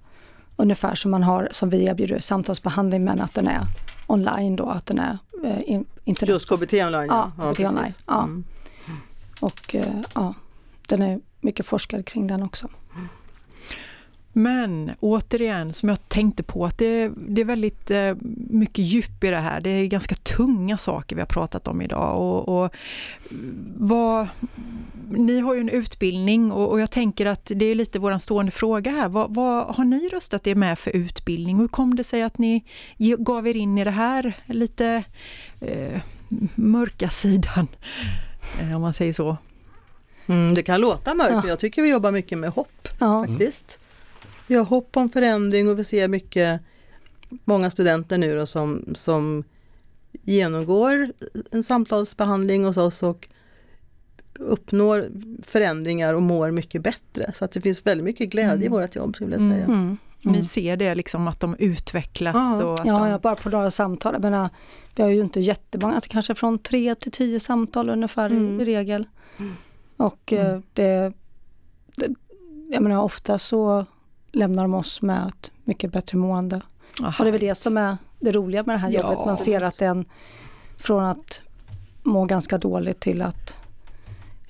ungefär 0.56 0.94
som 0.94 1.10
man 1.10 1.22
har, 1.22 1.48
som 1.50 1.70
vi 1.70 1.84
erbjuder 1.84 2.18
samtalsbehandling, 2.18 3.04
men 3.04 3.20
att 3.20 3.34
den 3.34 3.46
är 3.46 3.66
online 4.06 4.56
då, 4.56 4.68
att 4.68 4.86
den 4.86 4.98
är 4.98 5.18
eh, 5.42 5.60
in, 5.66 5.84
internet. 6.04 6.32
Just 6.32 6.48
KBT 6.48 6.72
online 6.72 7.06
Ja, 7.06 7.32
KBT 7.36 7.56
precis. 7.56 7.76
online, 7.76 7.92
ja. 8.06 8.22
Mm. 8.22 8.44
Och 9.40 9.74
eh, 9.74 10.00
ja, 10.14 10.34
den 10.88 11.02
är 11.02 11.20
mycket 11.40 11.66
forskad 11.66 12.06
kring 12.06 12.26
den 12.26 12.42
också. 12.42 12.68
Men 14.32 14.90
återigen, 15.00 15.72
som 15.72 15.88
jag 15.88 16.08
tänkte 16.08 16.42
på, 16.42 16.64
att 16.64 16.78
det, 16.78 17.10
det 17.16 17.40
är 17.40 17.44
väldigt 17.44 17.90
eh, 17.90 18.14
mycket 18.50 18.84
djup 18.84 19.24
i 19.24 19.30
det 19.30 19.36
här. 19.36 19.60
Det 19.60 19.70
är 19.70 19.86
ganska 19.86 20.14
tunga 20.14 20.78
saker 20.78 21.16
vi 21.16 21.22
har 21.22 21.26
pratat 21.26 21.68
om 21.68 21.82
idag. 21.82 22.20
Och, 22.20 22.64
och 22.64 22.70
vad, 23.76 24.28
ni 25.10 25.40
har 25.40 25.54
ju 25.54 25.60
en 25.60 25.68
utbildning 25.68 26.52
och, 26.52 26.70
och 26.70 26.80
jag 26.80 26.90
tänker 26.90 27.26
att 27.26 27.50
det 27.54 27.64
är 27.64 27.74
lite 27.74 27.98
våran 27.98 28.20
stående 28.20 28.52
fråga 28.52 28.90
här. 28.90 29.08
Vad, 29.08 29.34
vad 29.34 29.74
har 29.74 29.84
ni 29.84 30.08
röstat 30.08 30.46
er 30.46 30.54
med 30.54 30.78
för 30.78 30.90
utbildning? 30.90 31.58
Hur 31.58 31.68
kom 31.68 31.94
det 31.96 32.04
sig 32.04 32.22
att 32.22 32.38
ni 32.38 32.64
gav 33.18 33.48
er 33.48 33.56
in 33.56 33.78
i 33.78 33.84
det 33.84 33.90
här 33.90 34.32
lite 34.46 35.04
eh, 35.60 36.00
mörka 36.54 37.08
sidan? 37.08 37.68
Eh, 38.60 38.76
om 38.76 38.82
man 38.82 38.94
säger 38.94 39.12
så. 39.12 39.36
Mm, 40.26 40.54
det 40.54 40.62
kan 40.62 40.80
låta 40.80 41.14
mörkt 41.14 41.30
Ja. 41.32 41.40
men 41.40 41.48
jag 41.48 41.58
tycker 41.58 41.82
vi 41.82 41.90
jobbar 41.90 42.12
mycket 42.12 42.38
med 42.38 42.50
hopp 42.50 42.88
Ja, 42.98 43.24
faktiskt. 43.28 43.78
Vi 44.46 44.54
har 44.54 44.64
hopp 44.64 44.96
om 44.96 45.08
förändring 45.08 45.68
och 45.68 45.78
vi 45.78 45.84
ser 45.84 46.08
mycket, 46.08 46.60
många 47.44 47.70
studenter 47.70 48.18
nu 48.18 48.36
då 48.36 48.46
som, 48.46 48.84
som 48.94 49.44
genomgår 50.22 51.12
en 51.50 51.62
samtalsbehandling 51.64 52.64
hos 52.64 52.76
oss 52.76 53.02
och 53.02 53.28
uppnår 54.38 55.08
förändringar 55.46 56.14
och 56.14 56.22
mår 56.22 56.50
mycket 56.50 56.82
bättre. 56.82 57.32
Så 57.34 57.44
att 57.44 57.52
det 57.52 57.60
finns 57.60 57.86
väldigt 57.86 58.04
mycket 58.04 58.30
glädje 58.30 58.64
i 58.64 58.66
Mm. 58.66 58.80
vårt 58.80 58.96
jobb 58.96 59.14
skulle 59.16 59.32
jag 59.36 59.40
Mm. 59.42 59.52
säga. 59.54 59.64
mm. 59.64 59.96
Ni 60.24 60.30
Mm. 60.30 60.44
ser 60.44 60.76
det 60.76 60.94
liksom 60.94 61.28
att 61.28 61.40
de 61.40 61.56
utvecklas? 61.58 62.34
Ja. 62.34 62.64
och 62.64 62.74
att 62.80 62.86
Ja, 62.86 62.98
de, 62.98 63.08
ja, 63.08 63.18
bara 63.18 63.36
på 63.36 63.48
några 63.50 63.70
samtal. 63.70 64.12
Jag 64.14 64.22
menar, 64.22 64.48
vi 64.96 65.02
har 65.02 65.10
ju 65.10 65.20
inte 65.20 65.40
jättemånga, 65.40 65.94
alltså 65.94 66.10
kanske 66.10 66.34
från 66.34 66.58
tre 66.58 66.94
till 66.94 67.12
tio 67.12 67.40
samtal 67.40 67.90
ungefär 67.90 68.32
i- 68.32 68.36
Mm. 68.36 68.60
i 68.60 68.64
regel. 68.64 69.08
Mm. 69.38 69.54
Och 69.96 70.32
eh, 70.32 70.46
Mm. 70.50 70.62
det, 70.72 71.12
det, 71.96 72.14
jag 72.70 72.82
menar 72.82 73.02
ofta 73.02 73.38
så 73.38 73.86
lämnar 74.32 74.62
de 74.62 74.74
oss 74.74 75.02
med 75.02 75.26
ett 75.28 75.50
mycket 75.64 75.92
bättre 75.92 76.18
mående. 76.18 76.60
Aha. 77.02 77.14
Och 77.18 77.24
det 77.24 77.30
är 77.30 77.32
väl 77.32 77.40
det 77.40 77.54
som 77.54 77.76
är 77.76 77.96
det 78.20 78.32
roliga 78.32 78.62
med 78.62 78.74
det 78.74 78.78
här 78.80 78.90
Ja. 78.90 79.00
jobbet. 79.00 79.26
Man 79.26 79.36
ser 79.36 79.60
att 79.60 79.78
den 79.78 80.04
från 80.76 81.04
att 81.04 81.40
må 82.02 82.24
ganska 82.24 82.58
dåligt 82.58 83.00
till 83.00 83.22
att 83.22 83.56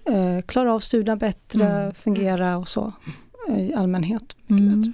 eh, 0.04 0.42
klara 0.46 0.74
av 0.74 0.80
studierna 0.80 1.16
bättre, 1.16 1.68
Mm. 1.70 1.94
fungera 1.94 2.56
och 2.56 2.68
så 2.68 2.92
eh, 3.48 3.58
i 3.60 3.74
allmänhet. 3.74 4.36
Mycket 4.46 4.62
Mm. 4.66 4.80
bättre. 4.80 4.92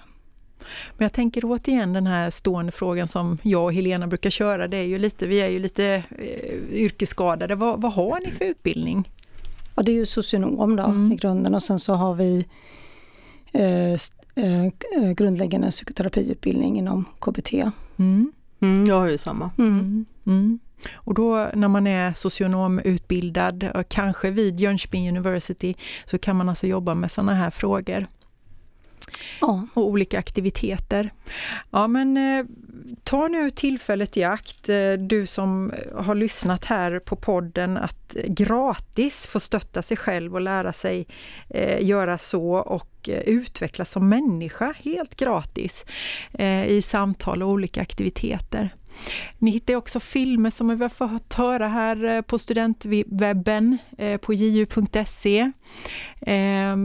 Men 0.96 1.04
jag 1.04 1.12
tänker 1.12 1.42
återigen 1.44 1.92
den 1.92 2.06
här 2.06 2.30
stående 2.30 2.72
frågan 2.72 3.08
som 3.08 3.38
jag 3.42 3.64
och 3.64 3.72
Helena 3.74 4.06
brukar 4.06 4.30
köra. 4.30 4.68
Det 4.68 4.76
är 4.76 4.82
ju 4.86 4.98
lite, 4.98 5.26
vi 5.26 5.40
är 5.40 5.48
ju 5.48 5.58
lite 5.58 5.84
eh, 6.18 6.54
yrkesskadade. 6.72 7.54
Vad, 7.54 7.80
vad 7.82 7.92
har 7.92 8.20
ni 8.26 8.30
för 8.32 8.44
utbildning? 8.44 9.10
Ja, 9.76 9.82
det 9.82 9.92
är 9.92 9.96
ju 9.96 10.06
socionom 10.06 10.76
då 10.76 10.82
Mm. 10.84 11.12
i 11.12 11.16
grunden 11.16 11.54
och 11.54 11.62
sen 11.62 11.78
så 11.78 11.94
har 11.94 12.14
vi 12.14 12.46
eh, 13.52 13.96
eh, 14.38 14.64
eh, 14.64 15.12
grundläggande 15.16 15.70
psykoterapiutbildning 15.70 16.78
inom 16.78 17.04
KBT. 17.20 17.52
Mm. 17.96 18.32
Mm, 18.60 18.86
jag 18.86 18.94
har 18.94 19.08
ju 19.08 19.18
samma. 19.18 19.50
Mm. 19.58 20.06
Mm. 20.26 20.58
Och 20.94 21.14
då 21.14 21.50
när 21.54 21.68
man 21.68 21.86
är 21.86 22.12
socionomutbildad, 22.12 23.84
kanske 23.88 24.30
vid 24.30 24.60
Jönköping 24.60 25.08
University, 25.08 25.74
så 26.06 26.18
kan 26.18 26.36
man 26.36 26.48
alltså 26.48 26.66
jobba 26.66 26.94
med 26.94 27.10
sådana 27.10 27.34
här 27.34 27.50
frågor. 27.50 28.06
Ja, 29.40 29.66
och 29.74 29.86
olika 29.86 30.18
aktiviteter. 30.18 31.10
Ja 31.70 31.86
men 31.86 32.16
eh, 32.16 32.44
ta 33.04 33.28
nu 33.28 33.50
tillfället 33.50 34.16
i 34.16 34.24
akt, 34.24 34.68
eh, 34.68 34.92
du 34.92 35.26
som 35.26 35.70
eh, 35.70 36.04
har 36.04 36.14
lyssnat 36.14 36.64
här 36.64 36.98
på 36.98 37.16
podden, 37.16 37.76
att 37.76 38.16
eh, 38.16 38.22
gratis 38.32 39.26
få 39.26 39.40
stötta 39.40 39.82
sig 39.82 39.96
själv 39.96 40.34
och 40.34 40.40
lära 40.40 40.72
sig 40.72 41.06
eh, 41.50 41.84
göra 41.86 42.18
så 42.18 42.54
och 42.54 43.08
eh, 43.08 43.20
utvecklas 43.20 43.90
som 43.90 44.08
människa 44.08 44.74
helt 44.84 45.16
gratis 45.16 45.84
i 46.66 46.82
samtal 46.82 47.42
och 47.42 47.48
olika 47.48 47.82
aktiviteter. 47.82 48.70
Ni 49.38 49.50
hittar 49.50 49.76
också 49.76 50.00
filmer 50.00 50.50
som 50.50 50.68
vi 50.68 50.84
har 50.84 50.88
fått 50.88 51.32
höra 51.32 51.68
här 51.68 52.04
eh, 52.04 52.20
på 52.20 52.38
studentwebben 52.38 53.78
eh, 53.98 54.16
på 54.16 54.34
ju.se. 54.34 55.52
Eh, 56.20 56.76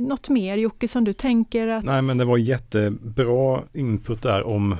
något 0.00 0.28
mer 0.28 0.56
Jocke 0.56 0.88
som 0.88 1.04
du 1.04 1.12
tänker 1.12 1.68
att... 1.68 1.84
Nej 1.84 2.02
men 2.02 2.18
det 2.18 2.24
var 2.24 2.38
jättebra 2.38 3.60
input 3.72 4.22
där 4.22 4.46
om 4.46 4.76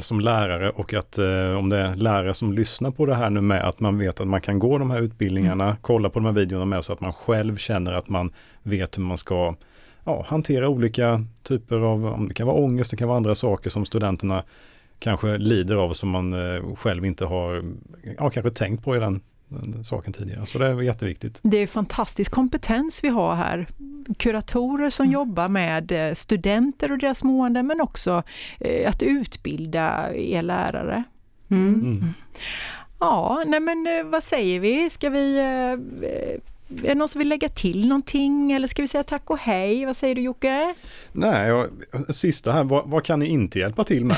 som 0.00 0.20
lärare 0.20 0.70
och 0.70 0.94
att 0.94 1.18
eh, 1.18 1.56
om 1.58 1.68
det 1.68 1.78
är 1.78 1.94
lärare 1.94 2.34
som 2.34 2.52
lyssnar 2.52 2.90
på 2.90 3.06
det 3.06 3.14
här 3.14 3.30
nu 3.30 3.40
med 3.40 3.68
att 3.68 3.80
man 3.80 3.98
vet 3.98 4.20
att 4.20 4.28
man 4.28 4.40
kan 4.40 4.58
gå 4.58 4.78
de 4.78 4.90
här 4.90 5.02
utbildningarna, 5.02 5.76
kolla 5.80 6.10
på 6.10 6.18
de 6.18 6.26
här 6.26 6.32
videorna 6.32 6.64
med 6.64 6.84
så 6.84 6.92
att 6.92 7.00
man 7.00 7.12
själv 7.12 7.56
känner 7.56 7.92
att 7.92 8.08
man 8.08 8.32
vet 8.62 8.98
hur 8.98 9.02
man 9.02 9.18
ska 9.18 9.54
ja, 10.04 10.24
hantera 10.28 10.68
olika 10.68 11.24
typer 11.42 11.76
av, 11.76 12.06
om 12.06 12.28
det 12.28 12.34
kan 12.34 12.46
vara 12.46 12.56
ångest, 12.56 12.90
det 12.90 12.96
kan 12.96 13.08
vara 13.08 13.16
andra 13.16 13.34
saker 13.34 13.70
som 13.70 13.84
studenterna 13.84 14.42
kanske 15.02 15.38
lider 15.38 15.76
av 15.76 15.92
som 15.92 16.08
man 16.10 16.32
eh, 16.32 16.74
själv 16.76 17.04
inte 17.04 17.24
har 17.24 17.64
ja, 18.18 18.30
kanske 18.30 18.50
tänkt 18.50 18.84
på 18.84 18.96
i 18.96 18.98
den, 18.98 19.20
saken 19.84 20.12
tidigare. 20.12 20.46
Så 20.46 20.58
det 20.58 20.66
är 20.66 20.82
jätteviktigt. 20.82 21.38
Det 21.42 21.56
är 21.56 21.66
fantastisk 21.66 22.32
kompetens 22.32 23.04
vi 23.04 23.08
har 23.08 23.34
här. 23.34 23.66
Kuratorer 24.18 24.90
som 24.90 25.04
Mm. 25.04 25.12
jobbar 25.12 25.48
med 25.48 25.92
eh, 25.92 26.14
studenter 26.14 26.92
och 26.92 26.98
deras 26.98 27.24
mående 27.24 27.62
men 27.62 27.80
också 27.80 28.22
eh, 28.60 28.88
att 28.88 29.02
utbilda 29.02 30.14
er 30.14 30.42
lärare. 30.42 31.04
Mm. 31.50 31.74
Mm. 31.74 32.04
Ja, 33.00 33.42
nej 33.46 33.60
men 33.60 34.10
vad 34.10 34.22
säger 34.22 34.60
vi? 34.60 34.90
Ska 34.90 35.10
vi... 35.10 35.38
Är 36.78 36.88
det 36.88 36.94
någon 36.94 37.08
som 37.08 37.18
vill 37.18 37.28
lägga 37.28 37.48
till 37.48 37.88
någonting 37.88 38.52
eller 38.52 38.68
ska 38.68 38.82
vi 38.82 38.88
säga 38.88 39.04
tack 39.04 39.30
och 39.30 39.38
hej? 39.38 39.84
Vad 39.86 39.96
säger 39.96 40.14
du 40.14 40.20
Jocke? 40.20 40.74
Nej, 41.12 41.48
jag, 41.48 41.68
sista 42.14 42.52
här, 42.52 42.64
vad, 42.64 42.88
vad 42.90 43.04
kan 43.04 43.18
ni 43.18 43.26
inte 43.26 43.58
hjälpa 43.58 43.84
till 43.84 44.04
med? 44.04 44.16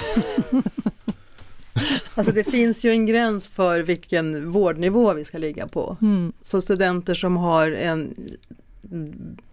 Alltså 2.14 2.32
det 2.32 2.44
finns 2.44 2.84
ju 2.84 2.90
en 2.90 3.06
gräns 3.06 3.48
för 3.48 3.80
vilken 3.80 4.50
vårdnivå 4.52 5.12
vi 5.12 5.24
ska 5.24 5.38
ligga 5.38 5.66
på. 5.68 5.96
Mm. 6.02 6.32
Så 6.42 6.60
studenter 6.60 7.14
som 7.14 7.36
har 7.36 7.70
en, 7.70 8.14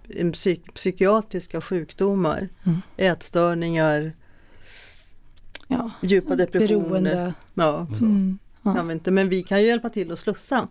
en 0.10 0.32
psyk, 0.32 0.74
psykiatriska 0.74 1.62
sjukdomar, 1.62 2.50
Mm. 2.64 2.82
ätstörningar, 2.98 4.14
ja. 5.68 5.92
djupa 6.02 6.36
depressioner. 6.36 6.80
beroende. 6.90 7.34
Ja, 7.54 7.88
så 8.00 8.06
Mm. 8.06 8.38
Ja. 8.62 8.76
kan 8.76 8.88
vi 8.88 8.94
inte. 8.94 9.12
Men 9.12 9.30
vi 9.30 9.44
kan 9.44 9.62
ju 9.62 9.68
hjälpa 9.68 9.90
till 9.90 10.12
att 10.12 10.20
slussa. 10.20 10.68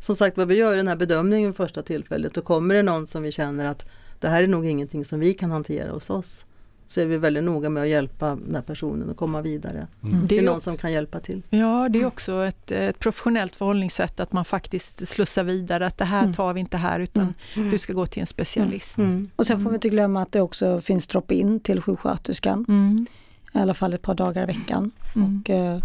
Som 0.00 0.16
sagt 0.16 0.36
vad 0.36 0.48
vi 0.48 0.54
gör 0.54 0.76
den 0.76 0.88
här 0.88 0.96
bedömningen 0.96 1.54
första 1.54 1.82
tillfället 1.82 2.36
och 2.36 2.44
kommer 2.44 2.74
det 2.74 2.82
någon 2.82 3.06
som 3.06 3.22
vi 3.22 3.32
känner 3.32 3.66
att 3.66 3.84
det 4.20 4.28
här 4.28 4.42
är 4.42 4.46
nog 4.46 4.66
ingenting 4.66 5.04
som 5.04 5.20
vi 5.20 5.34
kan 5.34 5.50
hantera 5.50 5.92
hos 5.92 6.10
oss. 6.10 6.44
Så 6.86 7.00
är 7.00 7.06
vi 7.06 7.16
väldigt 7.16 7.44
noga 7.44 7.68
med 7.68 7.82
att 7.82 7.88
hjälpa 7.88 8.36
den 8.44 8.54
här 8.54 8.62
personen 8.62 9.10
att 9.10 9.16
komma 9.16 9.42
vidare. 9.42 9.86
Mm. 10.02 10.20
Det 10.20 10.26
Det 10.26 10.38
är 10.38 10.42
någon 10.42 10.60
som 10.60 10.76
kan 10.76 10.92
hjälpa 10.92 11.20
till. 11.20 11.42
Ja, 11.50 11.88
det 11.88 12.00
är 12.00 12.06
också 12.06 12.44
ett, 12.44 12.70
ett 12.70 12.98
professionellt 12.98 13.56
förhållningssätt 13.56 14.20
att 14.20 14.32
man 14.32 14.44
faktiskt 14.44 15.08
slussar 15.08 15.44
vidare 15.44 15.86
att 15.86 15.98
det 15.98 16.04
här 16.04 16.22
Mm. 16.22 16.32
tar 16.34 16.52
vi 16.52 16.60
inte 16.60 16.76
här 16.76 17.00
utan 17.00 17.34
du 17.54 17.78
ska 17.78 17.92
gå 17.92 18.06
till 18.06 18.20
en 18.20 18.26
specialist. 18.26 18.98
Mm. 18.98 19.30
Och 19.36 19.46
sen 19.46 19.60
får 19.60 19.70
vi 19.70 19.74
inte 19.74 19.88
glömma 19.88 20.22
att 20.22 20.32
det 20.32 20.40
också 20.40 20.80
finns 20.80 21.06
drop-in 21.06 21.60
till 21.60 21.82
sjuksköterskan. 21.82 22.64
Mm. 22.68 23.06
I 23.54 23.58
alla 23.58 23.74
fall 23.74 23.94
ett 23.94 24.02
par 24.02 24.14
dagar 24.14 24.42
i 24.42 24.46
veckan. 24.46 24.90
Mm. 25.16 25.42
Och, 25.44 25.50
eh, 25.50 25.78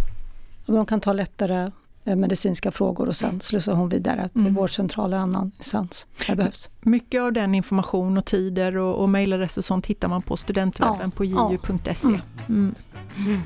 de 0.66 0.86
kan 0.86 1.00
ta 1.02 1.14
lättare 1.14 1.72
medicinska 2.06 2.72
frågor 2.72 3.08
och 3.08 3.16
sen 3.16 3.42
slussar 3.42 3.74
hon 3.74 3.90
vidare 3.90 4.30
till 4.30 4.42
Mm. 4.42 4.54
vårdcentral 4.54 5.14
eller 5.14 5.22
annan 5.24 5.52
instans 5.58 6.06
där 6.20 6.26
det 6.28 6.36
behövs. 6.36 6.70
Mycket 6.82 7.22
av 7.22 7.34
den 7.34 7.56
information 7.56 8.18
och 8.18 8.26
tider 8.26 8.78
och, 8.78 8.96
och 9.02 9.10
mejladress 9.10 9.58
och 9.58 9.66
sånt 9.66 9.86
hittar 9.86 10.08
man 10.08 10.22
på 10.22 10.38
studentwebben 10.38 10.98
Ja, 11.04 11.12
på 11.16 11.26
ja. 11.26 11.52
ju.se. 11.52 12.08
Mm. 12.48 12.76
Mm. 13.18 13.42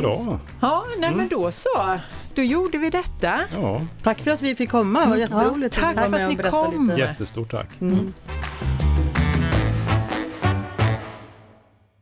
Bra. 0.00 0.38
Ja, 0.60 0.84
nej 0.98 1.10
men 1.10 1.14
Mm. 1.14 1.28
då 1.28 1.52
så. 1.52 1.98
Då 2.34 2.42
gjorde 2.42 2.78
vi 2.78 2.90
detta. 2.90 3.40
Ja, 3.54 3.80
Tack 4.02 4.20
för 4.20 4.30
att 4.30 4.42
vi 4.42 4.54
fick 4.54 4.70
komma, 4.70 5.00
det 5.04 5.10
var 5.10 5.16
jätteroligt 5.16 5.74
tack 5.80 5.96
att 5.96 6.14
att 6.14 6.28
och 6.28 6.28
ni 6.28 6.36
kom. 6.50 6.88
lite. 6.88 7.00
jättestort 7.00 7.50
tack. 7.50 7.68
Mm. 7.80 8.12